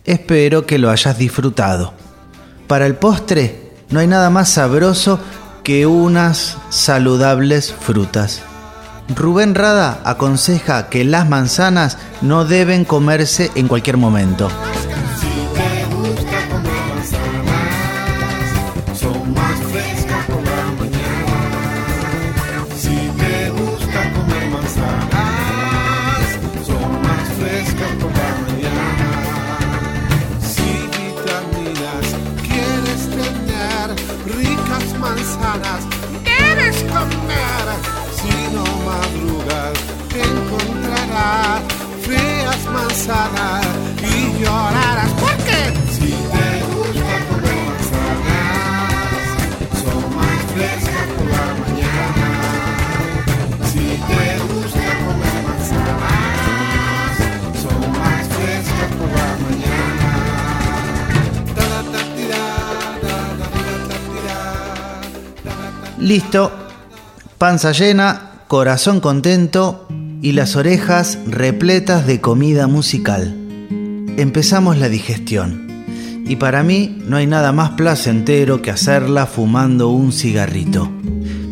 Espero 0.04 0.66
que 0.66 0.78
lo 0.78 0.88
hayas 0.88 1.18
disfrutado. 1.18 1.92
Para 2.68 2.86
el 2.86 2.94
postre, 2.94 3.72
no 3.90 3.98
hay 4.00 4.06
nada 4.06 4.30
más 4.30 4.48
sabroso 4.48 5.18
que 5.64 5.86
unas 5.86 6.58
saludables 6.68 7.72
frutas. 7.72 8.42
Rubén 9.08 9.54
Rada 9.54 9.98
aconseja 10.04 10.88
que 10.88 11.04
las 11.04 11.28
manzanas 11.28 11.98
no 12.20 12.44
deben 12.44 12.84
comerse 12.84 13.50
en 13.54 13.66
cualquier 13.66 13.96
momento. 13.96 14.48
Listo, 66.34 66.50
panza 67.38 67.70
llena, 67.70 68.40
corazón 68.48 68.98
contento 68.98 69.86
y 70.20 70.32
las 70.32 70.56
orejas 70.56 71.16
repletas 71.28 72.08
de 72.08 72.20
comida 72.20 72.66
musical. 72.66 73.32
Empezamos 74.16 74.76
la 74.76 74.88
digestión. 74.88 75.84
Y 76.26 76.34
para 76.34 76.64
mí 76.64 76.98
no 77.06 77.18
hay 77.18 77.28
nada 77.28 77.52
más 77.52 77.70
placentero 77.76 78.62
que 78.62 78.72
hacerla 78.72 79.26
fumando 79.26 79.90
un 79.90 80.10
cigarrito. 80.10 80.90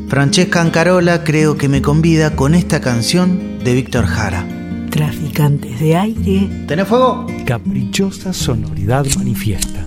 Francesca 0.09 0.61
Ancarola 0.61 1.23
creo 1.23 1.57
que 1.57 1.68
me 1.68 1.81
convida 1.81 2.35
con 2.35 2.53
esta 2.53 2.81
canción 2.81 3.61
de 3.62 3.75
Víctor 3.75 4.07
Jara. 4.07 4.45
Traficantes 4.90 5.79
de 5.79 5.97
aire. 5.97 6.64
¿Tenés 6.66 6.88
fuego? 6.88 7.29
Caprichosa 7.47 8.33
sonoridad 8.33 9.07
manifiesta. 9.16 9.87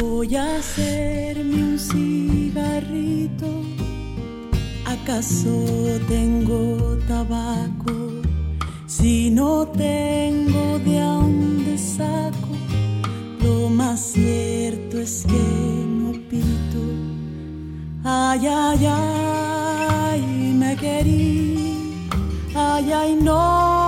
Voy 0.00 0.36
a 0.36 0.58
hacerme 0.58 1.64
un 1.64 1.78
¿Acaso 4.84 5.64
tengo 6.08 6.96
tabaco? 7.08 7.92
Si 8.86 9.30
no 9.30 9.66
tengo 9.66 10.78
de 10.84 10.98
a 10.98 11.06
dónde 11.06 11.76
saco, 11.76 12.54
lo 13.42 13.68
más 13.68 14.00
cierto 14.00 15.00
es 15.00 15.24
que 15.26 15.44
no 15.86 16.12
pito. 16.28 16.82
Ay, 18.04 18.46
ay, 18.46 18.86
ay, 18.86 20.54
me 20.54 20.76
querí. 20.76 21.98
Ay, 22.54 22.92
ay, 22.92 23.18
no 23.20 23.85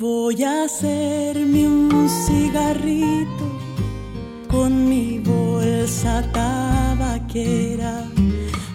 Voy 0.00 0.42
a 0.44 0.64
hacerme 0.64 1.68
un 1.68 2.08
cigarrito 2.08 3.44
con 4.48 4.88
mi 4.88 5.18
bolsa 5.18 6.22
tabaquera. 6.32 8.04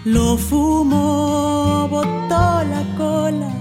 Lo 0.04 0.36
fumo, 0.36 1.88
botó 1.90 2.62
la 2.72 2.84
cola 2.96 3.52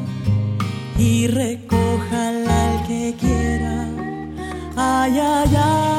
y 0.99 1.25
recójala 1.25 2.55
al 2.67 2.87
que 2.87 3.15
quiera. 3.19 3.87
Ay, 4.75 5.17
ay, 5.17 5.55
ay, 5.57 5.94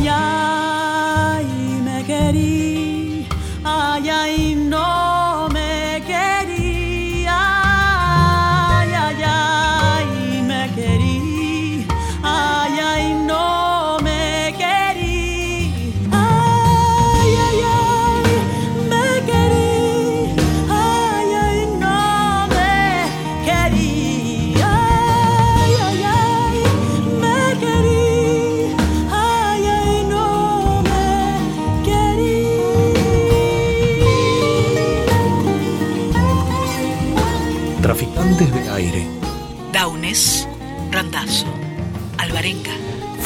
Ay, 0.00 0.37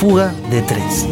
Fuga 0.03 0.35
de 0.51 0.61
tres. 0.62 1.07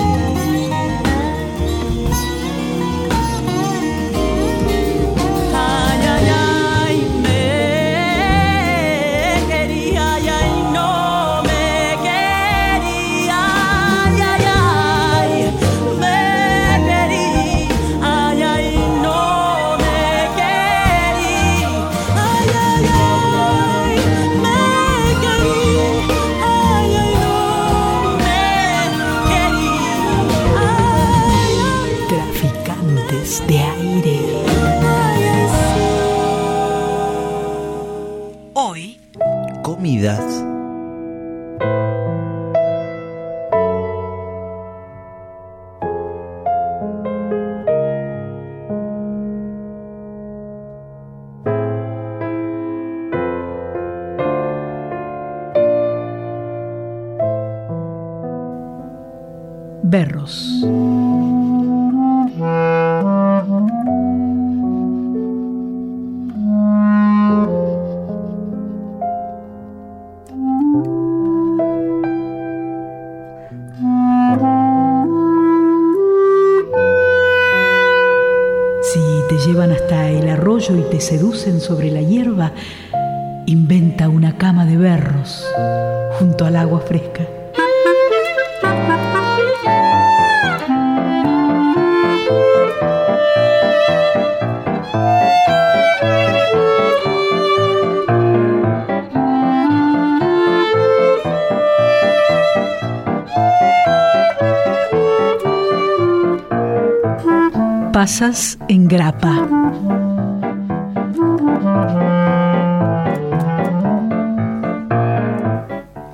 Berros. 59.90 60.64
Si 78.82 79.00
te 79.28 79.38
llevan 79.46 79.72
hasta 79.72 80.08
el 80.08 80.28
arroyo 80.28 80.76
y 80.76 80.82
te 80.90 81.00
seducen 81.00 81.60
sobre 81.60 81.90
la 81.90 82.00
hierba, 82.00 82.52
inventa 83.46 84.08
una 84.08 84.38
cama 84.38 84.66
de 84.66 84.76
berros 84.76 85.44
junto 86.18 86.44
al 86.44 86.54
agua 86.56 86.80
fresca. 86.80 87.39
Pasas 108.10 108.58
en 108.66 108.88
grapa. 108.88 109.46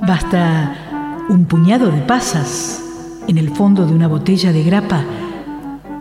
Basta 0.07 0.75
un 1.31 1.47
puñado 1.47 1.91
de 1.91 2.03
pasas 2.03 2.83
en 3.27 3.39
el 3.39 3.49
fondo 3.49 3.87
de 3.87 3.95
una 3.95 4.09
botella 4.09 4.53
de 4.53 4.63
grapa 4.63 5.05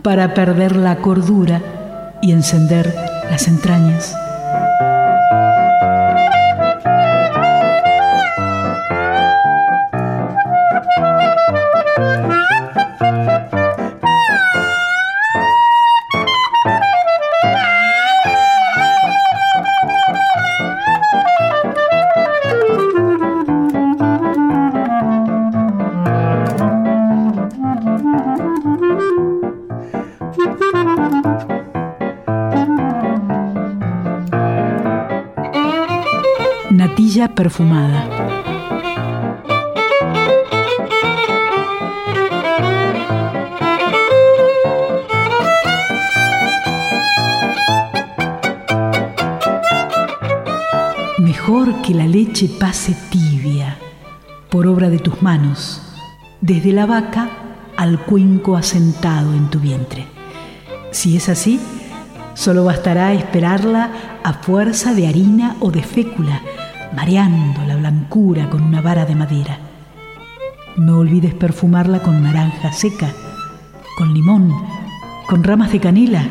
para 0.02 0.34
perder 0.34 0.76
la 0.76 0.96
cordura 0.96 1.62
y 2.20 2.32
encender 2.32 2.94
las 3.30 3.48
entrañas. 3.48 4.14
Perfumada. 37.36 38.08
Mejor 51.18 51.82
que 51.82 51.94
la 51.94 52.06
leche 52.06 52.48
pase 52.58 52.96
tibia 53.10 53.76
por 54.50 54.66
obra 54.66 54.88
de 54.88 54.98
tus 54.98 55.22
manos, 55.22 55.82
desde 56.40 56.72
la 56.72 56.86
vaca 56.86 57.28
al 57.76 58.00
cuenco 58.00 58.56
asentado 58.56 59.32
en 59.34 59.50
tu 59.50 59.60
vientre. 59.60 60.06
Si 60.90 61.16
es 61.16 61.28
así, 61.28 61.60
solo 62.34 62.64
bastará 62.64 63.12
esperarla 63.12 63.90
a 64.24 64.32
fuerza 64.32 64.94
de 64.94 65.06
harina 65.06 65.56
o 65.60 65.70
de 65.70 65.82
fécula, 65.82 66.40
mareando 66.96 67.62
la 67.66 67.76
blancura 67.76 68.48
con 68.48 68.62
una 68.62 68.80
vara 68.80 69.04
de 69.04 69.14
madera. 69.14 69.58
No 70.76 70.98
olvides 70.98 71.34
perfumarla 71.34 72.00
con 72.00 72.22
naranja 72.22 72.72
seca, 72.72 73.12
con 73.98 74.14
limón, 74.14 74.52
con 75.28 75.44
ramas 75.44 75.72
de 75.72 75.80
canela, 75.80 76.26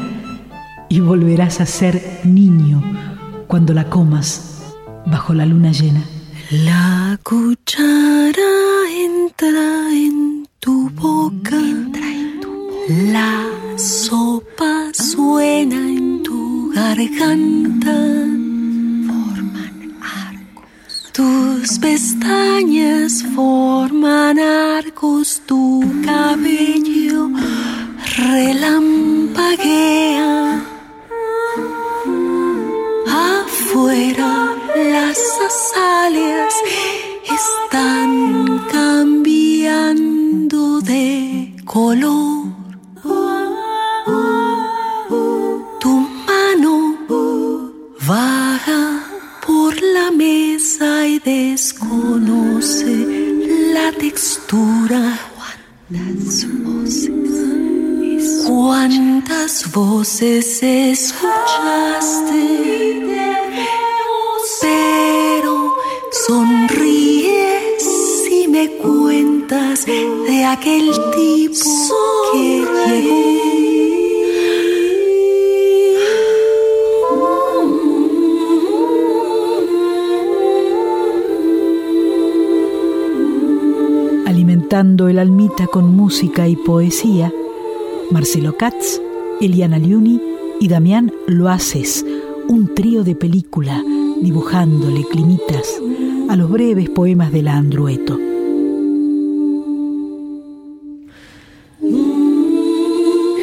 y 0.90 1.00
volverás 1.00 1.62
a 1.62 1.66
ser 1.68 2.22
niño 2.24 2.84
cuando 3.48 3.74
la 3.74 3.86
comas 3.86 4.74
bajo 5.06 5.34
la 5.36 5.46
luna 5.46 5.72
llena. 5.72 6.04
La 6.50 7.20
cuchara 7.24 8.42
entra 8.92 9.95
desconoce 51.56 52.94
la 53.74 53.90
textura. 53.94 55.02
¿Cuántas 55.88 56.48
voces? 56.66 57.10
¿Cuántas 58.46 59.72
voces 59.72 60.62
escuchaste? 60.62 62.44
Pero 64.62 65.56
sonríes 66.28 67.84
si 68.26 68.50
me 68.50 68.66
cuentas 68.72 69.86
de 69.86 70.44
aquel 70.44 70.92
Alimentando 84.76 85.08
el 85.08 85.20
almita 85.20 85.68
con 85.68 85.96
música 85.96 86.50
y 86.50 86.58
poesía, 86.58 87.32
Marcelo 88.12 88.58
Katz, 88.58 89.00
Eliana 89.40 89.80
Liuni 89.80 90.22
y 90.60 90.68
Damián 90.68 91.14
Loaces, 91.28 92.06
un 92.50 92.76
trío 92.76 93.06
de 93.06 93.16
película 93.16 93.82
dibujándole 94.22 95.06
climitas 95.10 95.82
a 96.28 96.36
los 96.36 96.52
breves 96.52 96.90
poemas 96.90 97.32
de 97.32 97.42
la 97.42 97.56
Andrueto. 97.56 98.20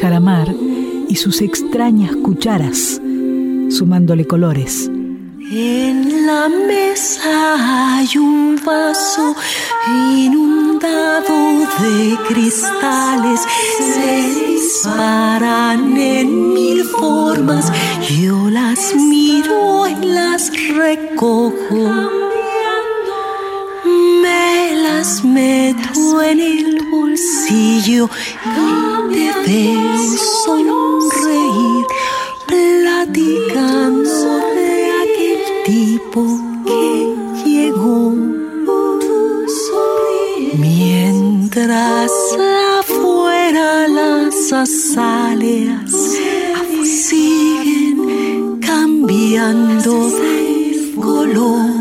Jaramar 0.01 0.53
y 1.09 1.15
sus 1.15 1.41
extrañas 1.41 2.15
cucharas, 2.15 3.01
sumándole 3.69 4.27
colores. 4.27 4.91
En 5.55 6.25
la 6.25 6.49
mesa 6.49 7.95
hay 7.95 8.17
un 8.17 8.59
vaso 8.65 9.35
inundado 9.87 11.59
de 11.79 12.17
cristales. 12.27 13.39
Se 13.77 14.47
disparan 14.47 15.95
en 15.95 16.55
mil 16.55 16.83
formas. 16.85 17.71
Yo 18.19 18.49
las 18.49 18.95
miro 18.95 19.87
y 19.87 20.05
las 20.05 20.49
recojo. 20.69 21.53
Me 24.23 24.75
las 24.81 25.23
meto 25.23 26.23
en 26.23 26.39
el 26.39 26.83
bolsillo 26.89 28.09
y 28.43 29.45
te 29.45 29.47
veo 29.51 30.17
sonreír 30.45 31.85
platicando 32.47 34.52
tipo 36.13 36.25
que 36.65 37.15
llegó. 37.43 38.13
Mientras 40.57 42.11
afuera 42.79 43.87
las 43.87 44.53
azaleas 44.53 45.91
siguen 46.83 48.59
cambiando 48.59 50.09
de 50.09 50.93
color. 51.01 51.71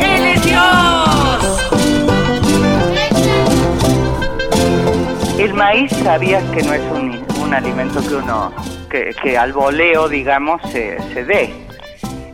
¡Él 0.00 0.24
es 0.34 0.44
Dios! 0.44 1.42
El 5.38 5.54
maíz 5.54 5.90
sabías 6.04 6.44
que 6.50 6.62
no 6.62 6.74
es 6.74 6.82
un 6.92 7.09
alimento 7.60 8.00
que 8.00 8.14
uno, 8.14 8.52
que, 8.88 9.14
que 9.22 9.36
al 9.36 9.52
voleo, 9.52 10.08
digamos, 10.08 10.62
se, 10.72 10.98
se 11.12 11.24
dé. 11.24 11.52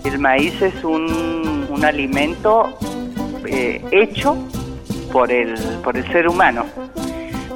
El 0.05 0.21
maíz 0.21 0.63
es 0.63 0.85
un, 0.85 1.67
un 1.69 1.85
alimento 1.85 2.79
eh, 3.45 3.85
hecho 3.91 4.37
por 5.13 5.33
el, 5.33 5.55
por 5.83 5.97
el 5.97 6.07
ser 6.13 6.29
humano. 6.29 6.65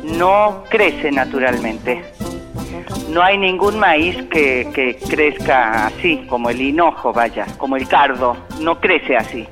No 0.03 0.65
crece 0.69 1.13
naturalmente. 1.13 2.03
No 3.09 3.23
hay 3.23 3.39
ningún 3.39 3.79
maíz 3.79 4.17
que, 4.31 4.69
que 4.75 4.97
crezca 4.97 5.87
así, 5.87 6.27
como 6.29 6.51
el 6.51 6.61
hinojo, 6.61 7.13
vaya, 7.13 7.47
como 7.57 7.77
el 7.77 7.87
cardo. 7.87 8.37
No 8.61 8.81
crece 8.81 9.17
así. 9.17 9.47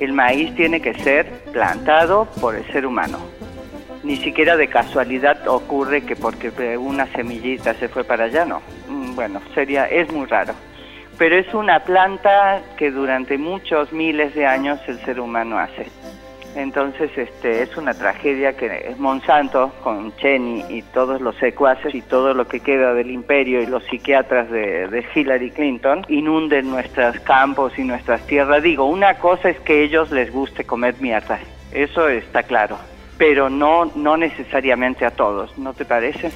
El 0.00 0.14
maíz 0.14 0.54
tiene 0.54 0.80
que 0.80 0.94
ser 0.94 1.42
plantado 1.52 2.26
por 2.40 2.56
el 2.56 2.64
ser 2.72 2.86
humano 2.86 3.18
ni 4.08 4.16
siquiera 4.16 4.56
de 4.56 4.68
casualidad 4.68 5.46
ocurre 5.46 6.00
que 6.00 6.16
porque 6.16 6.78
una 6.78 7.06
semillita 7.08 7.74
se 7.74 7.90
fue 7.90 8.04
para 8.04 8.24
allá, 8.24 8.46
no. 8.46 8.62
Mm, 8.88 9.14
Bueno, 9.14 9.42
sería, 9.54 9.84
es 9.84 10.10
muy 10.10 10.24
raro. 10.24 10.54
Pero 11.18 11.36
es 11.36 11.52
una 11.52 11.80
planta 11.80 12.62
que 12.78 12.90
durante 12.90 13.36
muchos 13.36 13.92
miles 13.92 14.34
de 14.34 14.46
años 14.46 14.80
el 14.86 14.98
ser 15.00 15.20
humano 15.20 15.58
hace. 15.58 15.88
Entonces, 16.56 17.10
este, 17.18 17.60
es 17.62 17.76
una 17.76 17.92
tragedia 17.92 18.56
que 18.56 18.94
Monsanto, 18.96 19.72
con 19.82 20.16
Cheney 20.16 20.64
y 20.70 20.80
todos 20.80 21.20
los 21.20 21.36
secuaces 21.36 21.94
y 21.94 22.00
todo 22.00 22.32
lo 22.32 22.48
que 22.48 22.60
queda 22.60 22.94
del 22.94 23.10
imperio 23.10 23.60
y 23.60 23.66
los 23.66 23.84
psiquiatras 23.84 24.50
de, 24.50 24.88
de 24.88 25.04
Hillary 25.14 25.50
Clinton, 25.50 26.06
inunden 26.08 26.70
nuestros 26.70 27.20
campos 27.20 27.78
y 27.78 27.84
nuestras 27.84 28.26
tierras. 28.26 28.62
Digo, 28.62 28.86
una 28.86 29.18
cosa 29.18 29.50
es 29.50 29.60
que 29.60 29.82
ellos 29.82 30.10
les 30.10 30.32
guste 30.32 30.64
comer 30.64 30.94
mierda, 30.98 31.38
eso 31.72 32.08
está 32.08 32.42
claro 32.44 32.78
pero 33.18 33.50
no, 33.50 33.90
no 33.96 34.16
necesariamente 34.16 35.04
a 35.04 35.10
todos, 35.10 35.58
¿no 35.58 35.74
te 35.74 35.84
parece? 35.84 36.30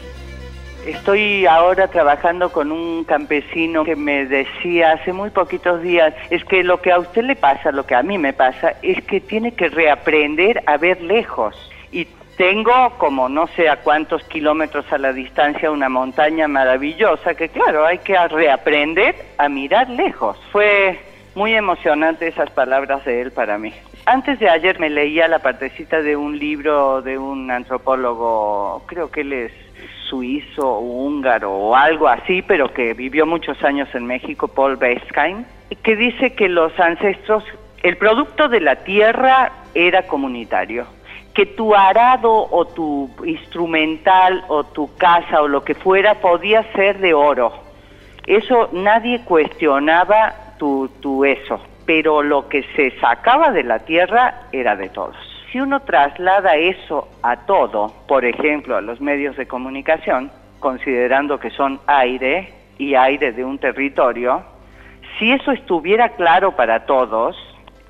Estoy 0.86 1.46
ahora 1.46 1.86
trabajando 1.86 2.50
con 2.50 2.72
un 2.72 3.04
campesino 3.04 3.84
que 3.84 3.94
me 3.94 4.26
decía 4.26 4.92
hace 4.92 5.12
muy 5.12 5.30
poquitos 5.30 5.80
días, 5.80 6.12
es 6.28 6.44
que 6.44 6.64
lo 6.64 6.82
que 6.82 6.90
a 6.90 6.98
usted 6.98 7.22
le 7.22 7.36
pasa, 7.36 7.70
lo 7.70 7.86
que 7.86 7.94
a 7.94 8.02
mí 8.02 8.18
me 8.18 8.32
pasa, 8.32 8.74
es 8.82 9.00
que 9.04 9.20
tiene 9.20 9.54
que 9.54 9.68
reaprender 9.68 10.60
a 10.66 10.76
ver 10.78 11.00
lejos. 11.00 11.54
Y 11.92 12.08
tengo 12.36 12.90
como 12.98 13.28
no 13.28 13.46
sé 13.46 13.68
a 13.68 13.76
cuántos 13.76 14.24
kilómetros 14.24 14.92
a 14.92 14.98
la 14.98 15.12
distancia 15.12 15.70
una 15.70 15.88
montaña 15.88 16.48
maravillosa 16.48 17.34
que 17.34 17.48
claro, 17.48 17.86
hay 17.86 17.98
que 17.98 18.16
reaprender 18.26 19.14
a 19.38 19.48
mirar 19.48 19.88
lejos. 19.88 20.36
Fue 20.50 20.98
muy 21.36 21.54
emocionante 21.54 22.26
esas 22.26 22.50
palabras 22.50 23.04
de 23.04 23.20
él 23.20 23.30
para 23.30 23.56
mí. 23.56 23.72
Antes 24.04 24.40
de 24.40 24.50
ayer 24.50 24.80
me 24.80 24.90
leía 24.90 25.28
la 25.28 25.38
partecita 25.38 26.02
de 26.02 26.16
un 26.16 26.36
libro 26.36 27.02
de 27.02 27.18
un 27.18 27.48
antropólogo, 27.52 28.82
creo 28.86 29.12
que 29.12 29.20
él 29.20 29.32
es 29.32 29.52
suizo 30.08 30.68
o 30.68 30.80
húngaro 30.80 31.52
o 31.52 31.76
algo 31.76 32.08
así, 32.08 32.42
pero 32.42 32.72
que 32.74 32.94
vivió 32.94 33.26
muchos 33.26 33.62
años 33.62 33.88
en 33.94 34.04
México, 34.06 34.48
Paul 34.48 34.76
Beisheim, 34.76 35.44
que 35.84 35.94
dice 35.94 36.34
que 36.34 36.48
los 36.48 36.78
ancestros, 36.80 37.44
el 37.84 37.96
producto 37.96 38.48
de 38.48 38.60
la 38.60 38.76
tierra 38.76 39.52
era 39.72 40.08
comunitario, 40.08 40.84
que 41.32 41.46
tu 41.46 41.72
arado 41.72 42.48
o 42.50 42.64
tu 42.66 43.08
instrumental 43.24 44.44
o 44.48 44.64
tu 44.64 44.96
casa 44.96 45.42
o 45.42 45.48
lo 45.48 45.62
que 45.62 45.76
fuera 45.76 46.16
podía 46.16 46.64
ser 46.72 46.98
de 46.98 47.14
oro. 47.14 47.52
Eso 48.26 48.68
nadie 48.72 49.20
cuestionaba 49.24 50.34
tu, 50.58 50.90
tu 51.00 51.24
eso, 51.24 51.60
pero 51.94 52.22
lo 52.22 52.48
que 52.48 52.62
se 52.74 52.98
sacaba 53.00 53.50
de 53.50 53.64
la 53.64 53.80
tierra 53.80 54.44
era 54.50 54.76
de 54.76 54.88
todos. 54.88 55.14
Si 55.50 55.60
uno 55.60 55.80
traslada 55.80 56.56
eso 56.56 57.06
a 57.22 57.44
todo, 57.44 57.92
por 58.08 58.24
ejemplo, 58.24 58.78
a 58.78 58.80
los 58.80 58.98
medios 59.02 59.36
de 59.36 59.46
comunicación, 59.46 60.30
considerando 60.58 61.38
que 61.38 61.50
son 61.50 61.78
aire 61.86 62.50
y 62.78 62.94
aire 62.94 63.32
de 63.32 63.44
un 63.44 63.58
territorio, 63.58 64.42
si 65.18 65.32
eso 65.32 65.52
estuviera 65.52 66.08
claro 66.16 66.52
para 66.56 66.86
todos, 66.86 67.36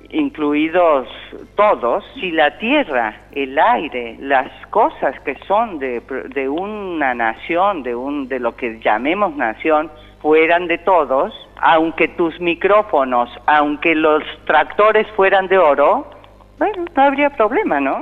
incluidos 0.09 1.07
todos, 1.55 2.03
si 2.15 2.31
la 2.31 2.57
tierra, 2.57 3.21
el 3.31 3.57
aire, 3.57 4.17
las 4.19 4.51
cosas 4.67 5.17
que 5.21 5.35
son 5.47 5.79
de, 5.79 6.01
de 6.27 6.49
una 6.49 7.13
nación, 7.13 7.83
de, 7.83 7.95
un, 7.95 8.27
de 8.27 8.41
lo 8.41 8.53
que 8.57 8.81
llamemos 8.81 9.33
nación, 9.37 9.89
fueran 10.23 10.67
de 10.67 10.77
todos, 10.79 11.33
aunque 11.61 12.07
tus 12.07 12.39
micrófonos, 12.39 13.29
aunque 13.45 13.93
los 13.93 14.23
tractores 14.45 15.05
fueran 15.15 15.47
de 15.49 15.57
oro, 15.57 16.09
bueno, 16.57 16.85
no 16.95 17.03
habría 17.03 17.29
problema, 17.29 17.81
¿no? 17.81 18.01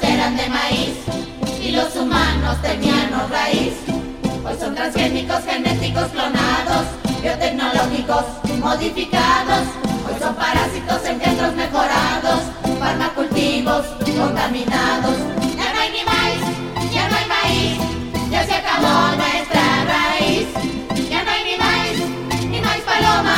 Eran 0.00 0.34
de 0.34 0.48
maíz 0.48 0.96
y 1.62 1.72
los 1.72 1.94
humanos 1.94 2.56
teníamos 2.62 3.28
raíz. 3.28 3.74
Hoy 4.42 4.56
son 4.58 4.74
transgénicos, 4.74 5.44
genéticos 5.44 6.06
clonados, 6.06 6.86
biotecnológicos 7.20 8.24
modificados. 8.62 9.64
Hoy 10.06 10.14
son 10.18 10.34
parásitos 10.36 11.04
engendros 11.04 11.54
mejorados, 11.54 12.40
farmacultivos 12.80 13.84
contaminados. 14.18 15.16
Ya 15.54 15.72
no 15.74 15.80
hay 15.80 15.90
ni 15.92 16.04
maíz, 16.04 16.90
ya 16.90 17.08
no 17.10 17.16
hay 17.16 17.26
maíz, 17.26 17.78
ya 18.30 18.46
se 18.46 18.54
acabó 18.54 19.16
nuestra 19.16 19.84
raíz. 19.84 20.48
Ya 21.10 21.24
no 21.24 21.30
hay 21.30 21.44
ni 21.44 21.56
maíz, 21.58 22.50
ni 22.50 22.60
maíz 22.62 22.84
paloma, 22.84 23.36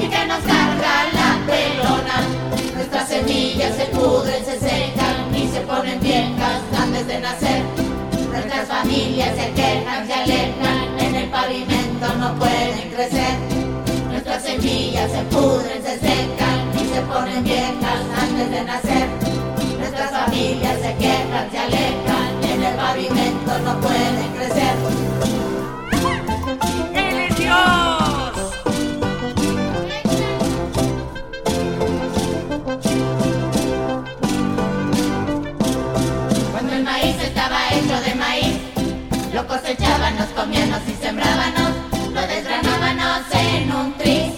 y 0.00 0.06
que 0.06 0.24
nos 0.24 0.38
carga 0.38 0.94
la 1.18 1.46
pelona. 1.48 2.16
Nuestras 2.76 3.08
semillas 3.08 3.74
se 3.76 3.86
pudren, 3.86 4.13
ponen 5.84 6.00
viejas 6.00 6.62
antes 6.78 7.06
de 7.06 7.20
nacer. 7.20 7.62
Nuestras 8.30 8.68
familias 8.68 9.36
se 9.36 9.52
quejan, 9.52 10.06
se 10.06 10.14
alejan, 10.14 10.98
en 10.98 11.14
el 11.14 11.28
pavimento 11.28 12.06
no 12.18 12.34
pueden 12.36 12.88
crecer. 12.94 13.36
Nuestras 14.08 14.42
semillas 14.44 15.10
se 15.10 15.22
pudren, 15.24 15.82
se 15.82 15.98
secan 15.98 16.60
y 16.74 16.88
se 16.88 17.00
ponen 17.02 17.44
viejas 17.44 18.00
antes 18.18 18.50
de 18.50 18.64
nacer. 18.64 19.08
Nuestras 19.78 20.10
familias 20.10 20.78
se 20.80 20.94
quejan, 20.96 21.50
se 21.50 21.58
alejan, 21.58 22.30
en 22.42 22.62
el 22.62 22.74
pavimento 22.76 23.58
no 23.58 23.80
pueden 23.80 24.32
crecer. 24.36 25.13
Lo 39.34 39.44
cosechábamos, 39.48 40.26
comíamos 40.36 40.80
y 40.86 40.94
sembrábamos, 40.94 41.72
lo 42.14 42.20
desgranábamos 42.20 43.22
en 43.32 43.72
un 43.72 43.92
tris 43.98 44.30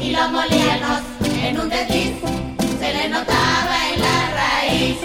y 0.00 0.12
lo 0.12 0.30
molíamos 0.30 1.02
en 1.44 1.60
un 1.60 1.68
desliz. 1.68 2.14
Se 2.80 2.94
le 2.94 3.08
notaba 3.10 3.76
en 3.92 4.00
la 4.00 4.30
raíz 4.40 4.96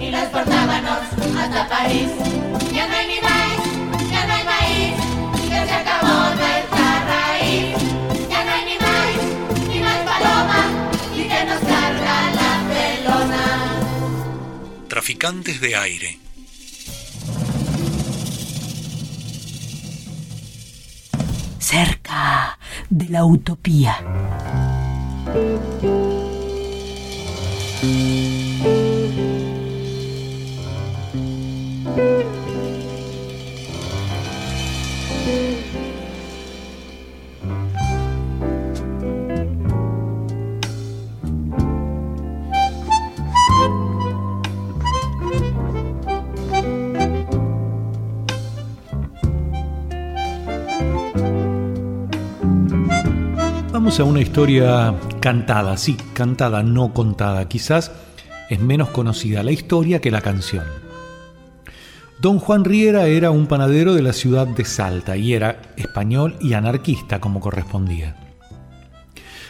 y 0.00 0.10
lo 0.10 0.16
exportábamos 0.16 1.00
hasta 1.38 1.68
París. 1.68 2.10
Ya 2.72 2.88
no 2.88 2.94
hay 2.96 3.06
ni 3.12 3.20
maíz, 3.20 3.60
ya 4.10 4.26
no 4.26 4.32
hay 4.32 4.44
maíz, 4.44 4.94
ya 5.50 5.66
se 5.66 5.74
acabó 5.74 6.34
nuestra 6.40 6.88
raíz. 7.12 7.76
Ya 8.30 8.44
no 8.44 8.50
hay 8.50 8.64
ni 8.64 8.76
maíz, 8.86 9.22
ni 9.68 9.80
maíz 9.80 10.02
paloma, 10.10 10.60
y 11.14 11.22
que 11.28 11.44
nos 11.44 11.60
carga 11.70 12.16
la 12.40 12.52
pelona. 12.72 13.44
Traficantes 14.88 15.60
de 15.60 15.76
aire. 15.76 16.29
Cerca 21.70 22.58
de 22.88 23.08
la 23.10 23.24
utopía. 23.24 23.94
Una 54.04 54.20
historia 54.20 54.94
cantada, 55.20 55.76
sí, 55.76 55.96
cantada, 56.14 56.62
no 56.62 56.92
contada. 56.92 57.48
Quizás 57.48 57.92
es 58.48 58.60
menos 58.60 58.90
conocida 58.90 59.42
la 59.42 59.52
historia 59.52 60.00
que 60.00 60.10
la 60.10 60.20
canción. 60.20 60.64
Don 62.20 62.38
Juan 62.38 62.64
Riera 62.64 63.06
era 63.06 63.30
un 63.30 63.46
panadero 63.46 63.94
de 63.94 64.02
la 64.02 64.12
ciudad 64.12 64.46
de 64.46 64.64
Salta 64.64 65.16
y 65.16 65.32
era 65.32 65.62
español 65.76 66.36
y 66.40 66.52
anarquista 66.52 67.20
como 67.20 67.40
correspondía. 67.40 68.16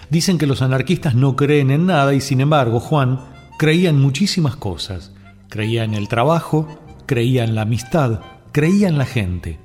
Dicen 0.09 0.39
que 0.39 0.47
los 0.47 0.63
anarquistas 0.63 1.15
no 1.15 1.37
creen 1.37 1.71
en 1.71 1.87
nada 1.87 2.15
y 2.15 2.21
sin 2.21 2.41
embargo 2.41 2.81
Juan 2.81 3.21
creía 3.59 3.91
en 3.91 4.01
muchísimas 4.01 4.57
cosas. 4.57 5.13
Creía 5.49 5.85
en 5.85 5.95
el 5.95 6.09
trabajo, 6.09 6.81
creía 7.07 7.45
en 7.45 7.55
la 7.55 7.63
amistad, 7.63 8.21
creía 8.53 8.89
en 8.89 8.99
la 8.99 9.07
gente. 9.07 9.59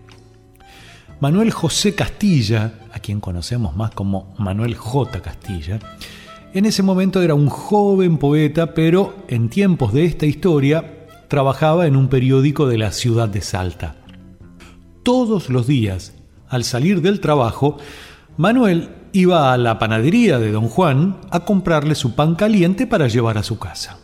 Manuel 1.22 1.52
José 1.52 1.96
Castilla, 1.96 2.74
a 2.92 3.00
quien 3.00 3.22
conocemos 3.22 3.76
más 3.76 3.92
como 3.92 4.34
Manuel 4.38 4.76
J. 4.76 5.22
Castilla, 5.22 5.80
en 6.54 6.66
ese 6.66 6.84
momento 6.84 7.22
era 7.22 7.36
un 7.36 7.48
joven 7.48 8.18
poeta, 8.18 8.74
pero 8.74 9.16
en 9.28 9.50
tiempos 9.50 9.94
de 9.94 10.06
esta 10.06 10.26
historia 10.26 11.08
trabajaba 11.30 11.88
en 11.88 11.96
un 11.96 12.10
periódico 12.10 12.68
de 12.68 12.78
la 12.78 12.92
ciudad 12.92 13.30
de 13.30 13.42
Salta. 13.42 13.96
Todos 15.04 15.50
los 15.50 15.68
días, 15.68 16.14
al 16.50 16.64
salir 16.64 17.02
del 17.02 17.22
trabajo, 17.22 17.78
Manuel 18.38 18.90
iba 19.14 19.54
a 19.54 19.58
la 19.58 19.80
panadería 19.80 20.40
de 20.40 20.52
don 20.52 20.68
Juan 20.68 21.18
a 21.32 21.46
comprarle 21.46 21.96
su 21.96 22.14
pan 22.14 22.36
caliente 22.36 22.88
para 22.88 23.08
llevar 23.08 23.38
a 23.38 23.44
su 23.44 23.58
casa. 23.58 24.00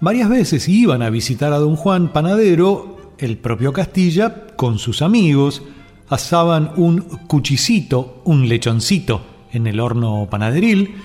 Varias 0.00 0.28
veces 0.28 0.68
iban 0.68 1.02
a 1.02 1.10
visitar 1.10 1.54
a 1.54 1.58
don 1.58 1.74
Juan 1.74 2.12
panadero, 2.12 3.14
el 3.18 3.38
propio 3.38 3.72
Castilla, 3.72 4.46
con 4.56 4.78
sus 4.78 5.02
amigos, 5.02 5.62
asaban 6.08 6.72
un 6.76 7.00
cuchicito, 7.00 8.22
un 8.24 8.48
lechoncito, 8.48 9.22
en 9.52 9.66
el 9.66 9.80
horno 9.80 10.28
panaderil, 10.30 10.96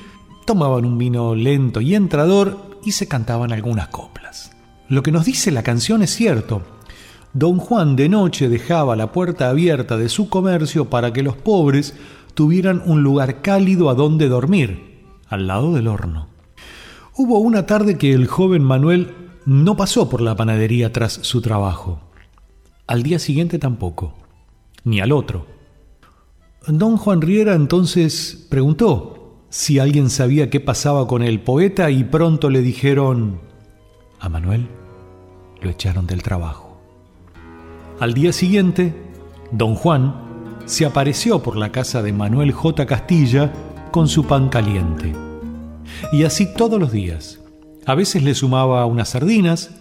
tomaban 0.46 0.86
un 0.86 0.98
vino 0.98 1.36
lento 1.36 1.82
y 1.82 1.96
entrador 1.96 2.80
y 2.84 2.92
se 2.92 3.08
cantaban 3.08 3.52
algunas 3.52 3.88
coplas. 3.90 4.52
Lo 4.90 5.04
que 5.04 5.12
nos 5.12 5.26
dice 5.26 5.52
la 5.52 5.64
canción 5.64 6.04
es 6.04 6.14
cierto. 6.14 6.62
Don 7.34 7.58
Juan 7.58 7.96
de 7.96 8.10
noche 8.10 8.50
dejaba 8.50 8.96
la 8.96 9.12
puerta 9.12 9.50
abierta 9.50 9.98
de 9.98 10.10
su 10.10 10.30
comercio 10.30 10.90
para 10.90 11.14
que 11.14 11.24
los 11.24 11.36
pobres 11.36 11.96
tuvieran 12.34 12.82
un 12.86 13.02
lugar 13.02 13.42
cálido 13.42 13.90
a 13.90 13.96
donde 13.96 14.28
dormir, 14.28 15.02
al 15.28 15.48
lado 15.48 15.74
del 15.74 15.88
horno. 15.88 16.28
Hubo 17.16 17.40
una 17.40 17.66
tarde 17.66 17.98
que 17.98 18.14
el 18.14 18.28
joven 18.28 18.64
Manuel 18.64 19.16
no 19.46 19.78
pasó 19.78 20.10
por 20.10 20.22
la 20.22 20.36
panadería 20.36 20.92
tras 20.92 21.14
su 21.14 21.42
trabajo. 21.42 22.00
Al 22.88 23.04
día 23.04 23.20
siguiente 23.20 23.60
tampoco 23.60 24.23
ni 24.84 25.00
al 25.00 25.12
otro. 25.12 25.46
Don 26.68 26.98
Juan 26.98 27.22
Riera 27.22 27.56
entonces 27.56 28.48
preguntó 28.50 29.44
si 29.50 29.80
alguien 29.80 30.10
sabía 30.10 30.50
qué 30.50 30.60
pasaba 30.60 31.08
con 31.08 31.22
el 31.22 31.42
poeta 31.42 31.92
y 31.92 32.04
pronto 32.04 32.50
le 32.50 32.62
dijeron, 32.62 33.40
a 34.20 34.30
Manuel 34.30 34.68
lo 35.62 35.70
echaron 35.70 36.08
del 36.08 36.24
trabajo. 36.24 36.78
Al 38.00 38.14
día 38.14 38.34
siguiente, 38.34 38.96
don 39.52 39.76
Juan 39.76 40.16
se 40.66 40.86
apareció 40.86 41.44
por 41.44 41.58
la 41.58 41.72
casa 41.72 42.02
de 42.02 42.14
Manuel 42.14 42.52
J. 42.52 42.86
Castilla 42.86 43.52
con 43.92 44.08
su 44.08 44.26
pan 44.26 44.50
caliente. 44.50 45.14
Y 46.12 46.24
así 46.24 46.54
todos 46.56 46.80
los 46.80 46.92
días. 46.92 47.40
A 47.86 47.96
veces 47.96 48.24
le 48.24 48.34
sumaba 48.34 48.86
unas 48.86 49.10
sardinas, 49.10 49.72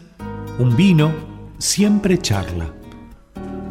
un 0.59 0.77
vino, 0.77 1.13
siempre 1.59 2.19
charla. 2.19 2.75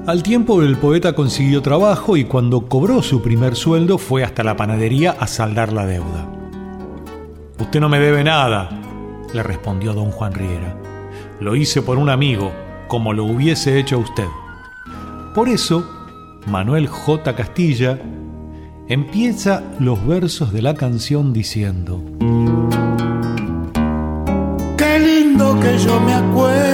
Al 0.07 0.23
tiempo 0.23 0.63
el 0.63 0.77
poeta 0.77 1.13
consiguió 1.13 1.61
trabajo 1.61 2.17
y 2.17 2.23
cuando 2.23 2.67
cobró 2.67 3.03
su 3.03 3.21
primer 3.21 3.55
sueldo 3.55 3.99
fue 3.99 4.23
hasta 4.23 4.43
la 4.43 4.55
panadería 4.55 5.15
a 5.19 5.27
saldar 5.27 5.71
la 5.71 5.85
deuda. 5.85 6.27
Usted 7.59 7.79
no 7.79 7.87
me 7.87 7.99
debe 7.99 8.23
nada, 8.23 8.69
le 9.31 9.43
respondió 9.43 9.93
don 9.93 10.09
Juan 10.09 10.33
Riera. 10.33 10.75
Lo 11.39 11.55
hice 11.55 11.83
por 11.83 11.99
un 11.99 12.09
amigo, 12.09 12.51
como 12.87 13.13
lo 13.13 13.25
hubiese 13.25 13.77
hecho 13.77 13.99
usted. 13.99 14.25
Por 15.35 15.47
eso, 15.47 15.87
Manuel 16.47 16.87
J. 16.87 17.35
Castilla 17.35 17.99
empieza 18.87 19.61
los 19.79 20.03
versos 20.07 20.51
de 20.51 20.63
la 20.63 20.73
canción 20.73 21.31
diciendo, 21.31 22.01
Qué 24.77 24.99
lindo 24.99 25.59
que 25.59 25.77
yo 25.77 25.99
me 25.99 26.13
acuerde 26.15 26.70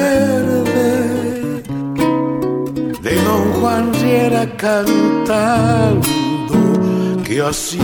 Juan 4.08 4.16
Riera 4.16 4.46
cantando 4.56 6.08
que 7.26 7.42
así 7.42 7.80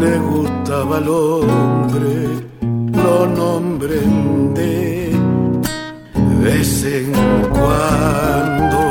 le 0.00 0.18
gustaba 0.18 0.98
al 0.98 1.08
hombre, 1.08 2.46
lo 2.92 3.26
nombren 3.26 4.54
de 4.54 5.10
vez 6.42 6.84
en 6.84 7.12
cuando, 7.50 8.87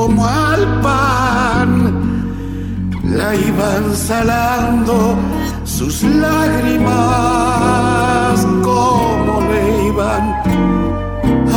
como 0.00 0.24
al 0.26 0.62
pan. 0.80 1.70
La 3.04 3.34
iban 3.34 3.84
salando 3.94 4.96
sus 5.64 6.02
lágrimas 6.24 6.86
como 8.62 9.32
le 9.50 9.62
iban 9.90 10.24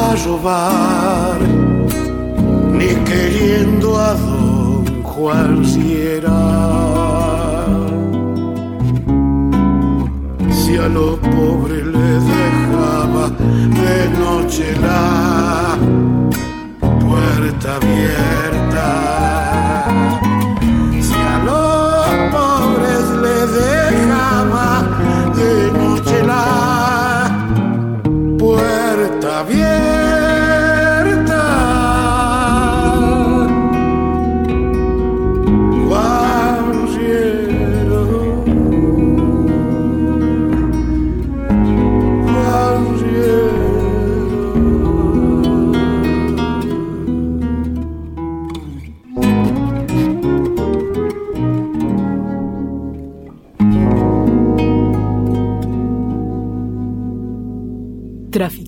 a 0.06 0.08
robar 0.26 1.40
ni 2.78 2.92
queriendo 3.10 3.88
a 4.10 4.12
don 4.26 5.04
Juan 5.04 5.52
Sierra 5.72 6.44
si 10.60 10.74
a 10.86 10.88
lo 10.98 11.08
pobre 11.36 11.78
le 11.96 12.10
dejaba 12.34 13.26
de 13.80 13.98
noche 14.24 14.66
la 14.82 15.04
puerta 17.14 17.76
abierta 17.76 19.43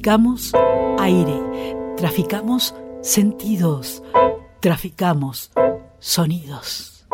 Traficamos 0.05 0.51
aire, 0.99 1.41
traficamos 1.97 2.75
sentidos, 3.01 4.03
traficamos 4.59 5.49
sonidos. 5.97 7.07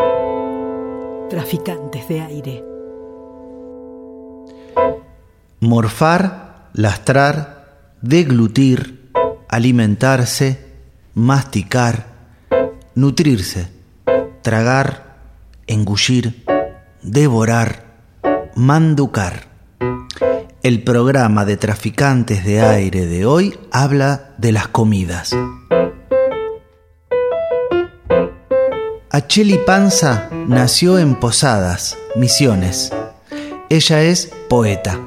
Traficantes 1.30 2.06
de 2.10 2.20
aire. 2.20 2.66
Morfar, 5.62 6.68
lastrar, 6.74 7.96
deglutir, 8.02 9.10
alimentarse, 9.48 10.60
masticar, 11.14 12.08
nutrirse, 12.94 13.72
tragar, 14.42 15.16
engullir, 15.66 16.44
devorar, 17.02 17.86
manducar. 18.58 19.51
El 20.64 20.84
programa 20.84 21.44
de 21.44 21.58
Traficantes 21.58 22.46
de 22.46 22.62
Aire 22.62 23.08
de 23.08 23.26
hoy 23.26 23.58
habla 23.72 24.36
de 24.38 24.52
las 24.52 24.68
comidas. 24.68 25.36
Acheli 29.10 29.58
Panza 29.66 30.30
nació 30.48 31.00
en 31.00 31.16
Posadas, 31.16 31.98
Misiones. 32.16 32.94
Ella 33.70 34.04
es 34.04 34.32
poeta. 34.50 35.00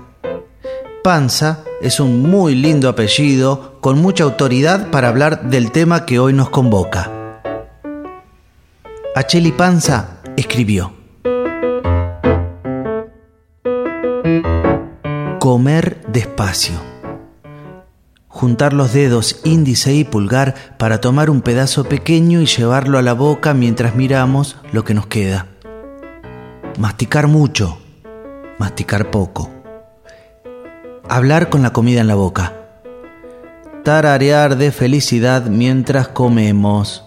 Panza 1.04 1.60
es 1.80 2.00
un 2.00 2.22
muy 2.22 2.56
lindo 2.56 2.88
apellido 2.88 3.78
con 3.80 4.02
mucha 4.02 4.24
autoridad 4.24 4.90
para 4.90 5.06
hablar 5.06 5.50
del 5.50 5.70
tema 5.70 6.04
que 6.04 6.18
hoy 6.18 6.32
nos 6.32 6.50
convoca. 6.50 7.12
Acheli 9.14 9.52
Panza 9.52 10.16
escribió. 10.36 10.93
Comer 15.54 16.00
despacio. 16.08 16.74
Juntar 18.26 18.72
los 18.72 18.92
dedos 18.92 19.40
índice 19.44 19.94
y 19.94 20.02
pulgar 20.02 20.56
para 20.78 21.00
tomar 21.00 21.30
un 21.30 21.42
pedazo 21.42 21.84
pequeño 21.84 22.40
y 22.40 22.46
llevarlo 22.46 22.98
a 22.98 23.02
la 23.02 23.12
boca 23.12 23.54
mientras 23.54 23.94
miramos 23.94 24.56
lo 24.72 24.82
que 24.82 24.94
nos 24.94 25.06
queda. 25.06 25.46
Masticar 26.76 27.28
mucho. 27.28 27.78
Masticar 28.58 29.12
poco. 29.12 29.48
Hablar 31.08 31.50
con 31.50 31.62
la 31.62 31.72
comida 31.72 32.00
en 32.00 32.08
la 32.08 32.16
boca. 32.16 32.52
Tararear 33.84 34.56
de 34.56 34.72
felicidad 34.72 35.44
mientras 35.44 36.08
comemos. 36.08 37.04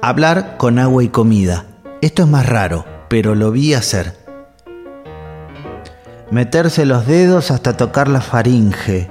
Hablar 0.00 0.56
con 0.56 0.78
agua 0.78 1.04
y 1.04 1.08
comida. 1.08 1.66
Esto 2.00 2.22
es 2.22 2.28
más 2.30 2.48
raro, 2.48 2.86
pero 3.10 3.34
lo 3.34 3.50
vi 3.50 3.74
hacer 3.74 4.25
meterse 6.30 6.84
los 6.84 7.06
dedos 7.06 7.50
hasta 7.50 7.76
tocar 7.76 8.08
la 8.08 8.20
faringe. 8.20 9.10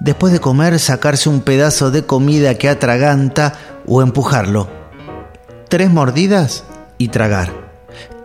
Después 0.00 0.32
de 0.32 0.40
comer, 0.40 0.78
sacarse 0.78 1.28
un 1.28 1.40
pedazo 1.40 1.90
de 1.90 2.04
comida 2.04 2.54
que 2.54 2.68
atraganta 2.68 3.54
o 3.86 4.00
empujarlo. 4.00 4.68
Tres 5.68 5.90
mordidas 5.90 6.64
y 6.98 7.08
tragar. 7.08 7.52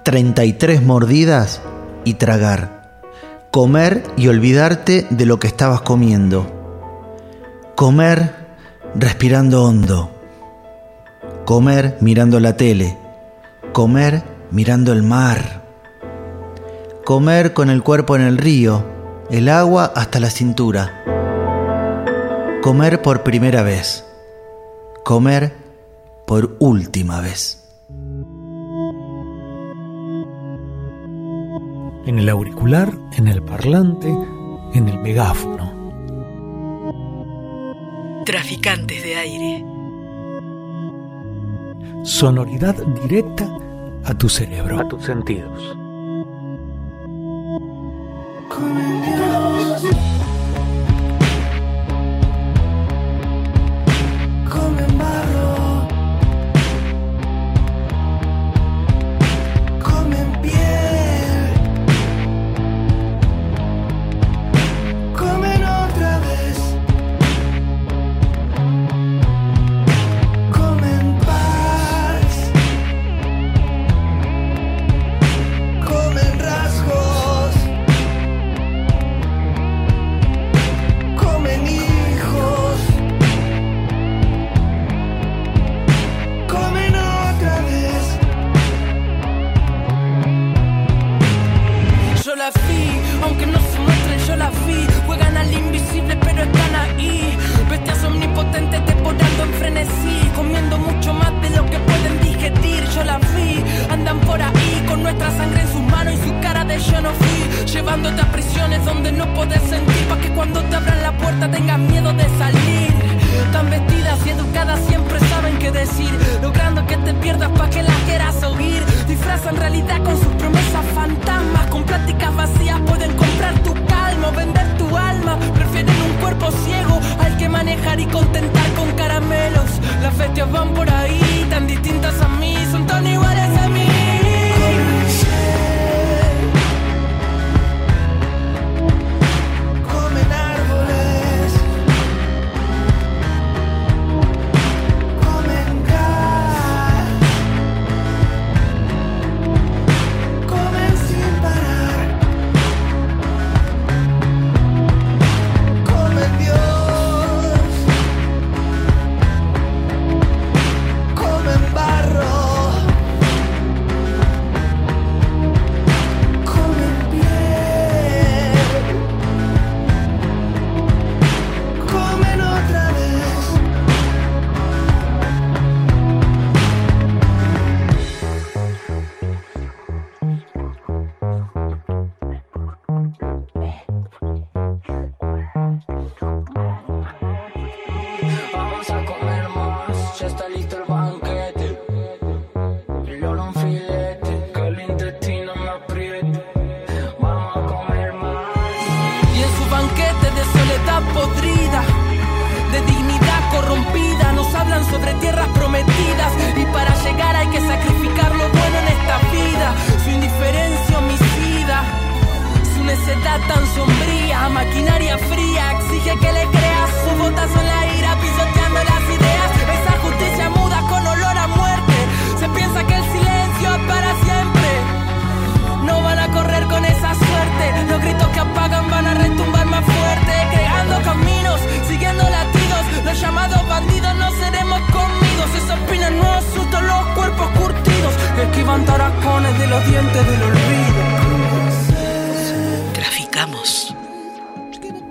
Treinta 0.03 0.45
y 0.45 0.53
tres 0.53 0.83
mordidas 0.83 1.61
y 2.05 2.15
tragar. 2.15 2.83
Comer 3.51 4.03
y 4.17 4.27
olvidarte 4.27 5.07
de 5.09 5.25
lo 5.25 5.39
que 5.39 5.47
estabas 5.47 5.81
comiendo. 5.81 6.45
Comer 7.75 8.33
respirando 8.95 9.63
hondo. 9.63 10.11
Comer 11.45 11.97
mirando 12.01 12.39
la 12.39 12.55
tele. 12.55 12.97
Comer 13.73 14.23
mirando 14.51 14.93
el 14.93 15.01
mar 15.01 15.62
comer 17.03 17.53
con 17.53 17.69
el 17.69 17.83
cuerpo 17.83 18.15
en 18.15 18.21
el 18.21 18.37
río, 18.37 18.85
el 19.29 19.49
agua 19.49 19.91
hasta 19.95 20.19
la 20.19 20.29
cintura. 20.29 21.03
Comer 22.61 23.01
por 23.01 23.23
primera 23.23 23.61
vez. 23.61 24.05
Comer 25.03 25.53
por 26.25 26.55
última 26.59 27.19
vez. 27.19 27.59
En 32.05 32.19
el 32.19 32.29
auricular, 32.29 32.93
en 33.17 33.27
el 33.27 33.41
parlante, 33.41 34.09
en 34.73 34.87
el 34.87 34.99
megáfono. 34.99 35.73
Traficantes 38.25 39.03
de 39.03 39.15
aire. 39.15 39.65
Sonoridad 42.03 42.75
directa 43.01 43.49
a 44.05 44.13
tu 44.13 44.29
cerebro. 44.29 44.79
A 44.79 44.87
tus 44.87 45.03
sentidos. 45.03 45.82
coming 48.49 49.01
down. 49.01 50.12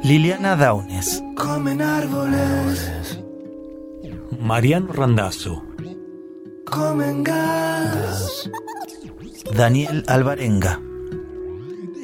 Liliana 0.02 0.56
Daunes. 0.56 1.22
Comen 1.36 1.80
árboles. 1.80 3.20
Mariano 4.40 4.92
Randazzo. 4.92 5.62
Comen 6.64 7.22
gas. 7.22 8.50
Daniel 9.54 10.02
Alvarenga. 10.08 10.80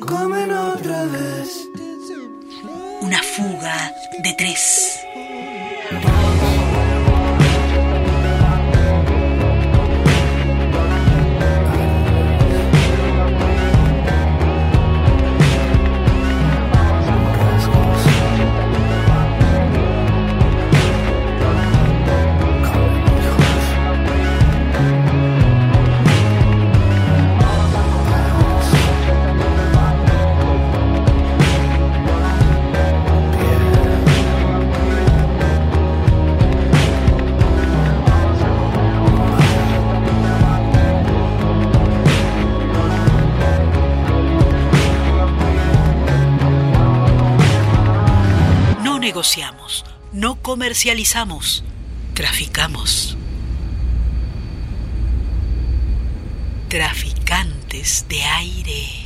Comen 0.01 0.53
otra 0.53 1.05
vez. 1.07 1.69
Una 3.01 3.21
fuga 3.23 3.93
de 4.23 4.33
tres. 4.35 4.99
Comercializamos, 50.43 51.65
traficamos. 52.15 53.17
Traficantes 56.69 58.07
de 58.09 58.23
aire. 58.23 58.98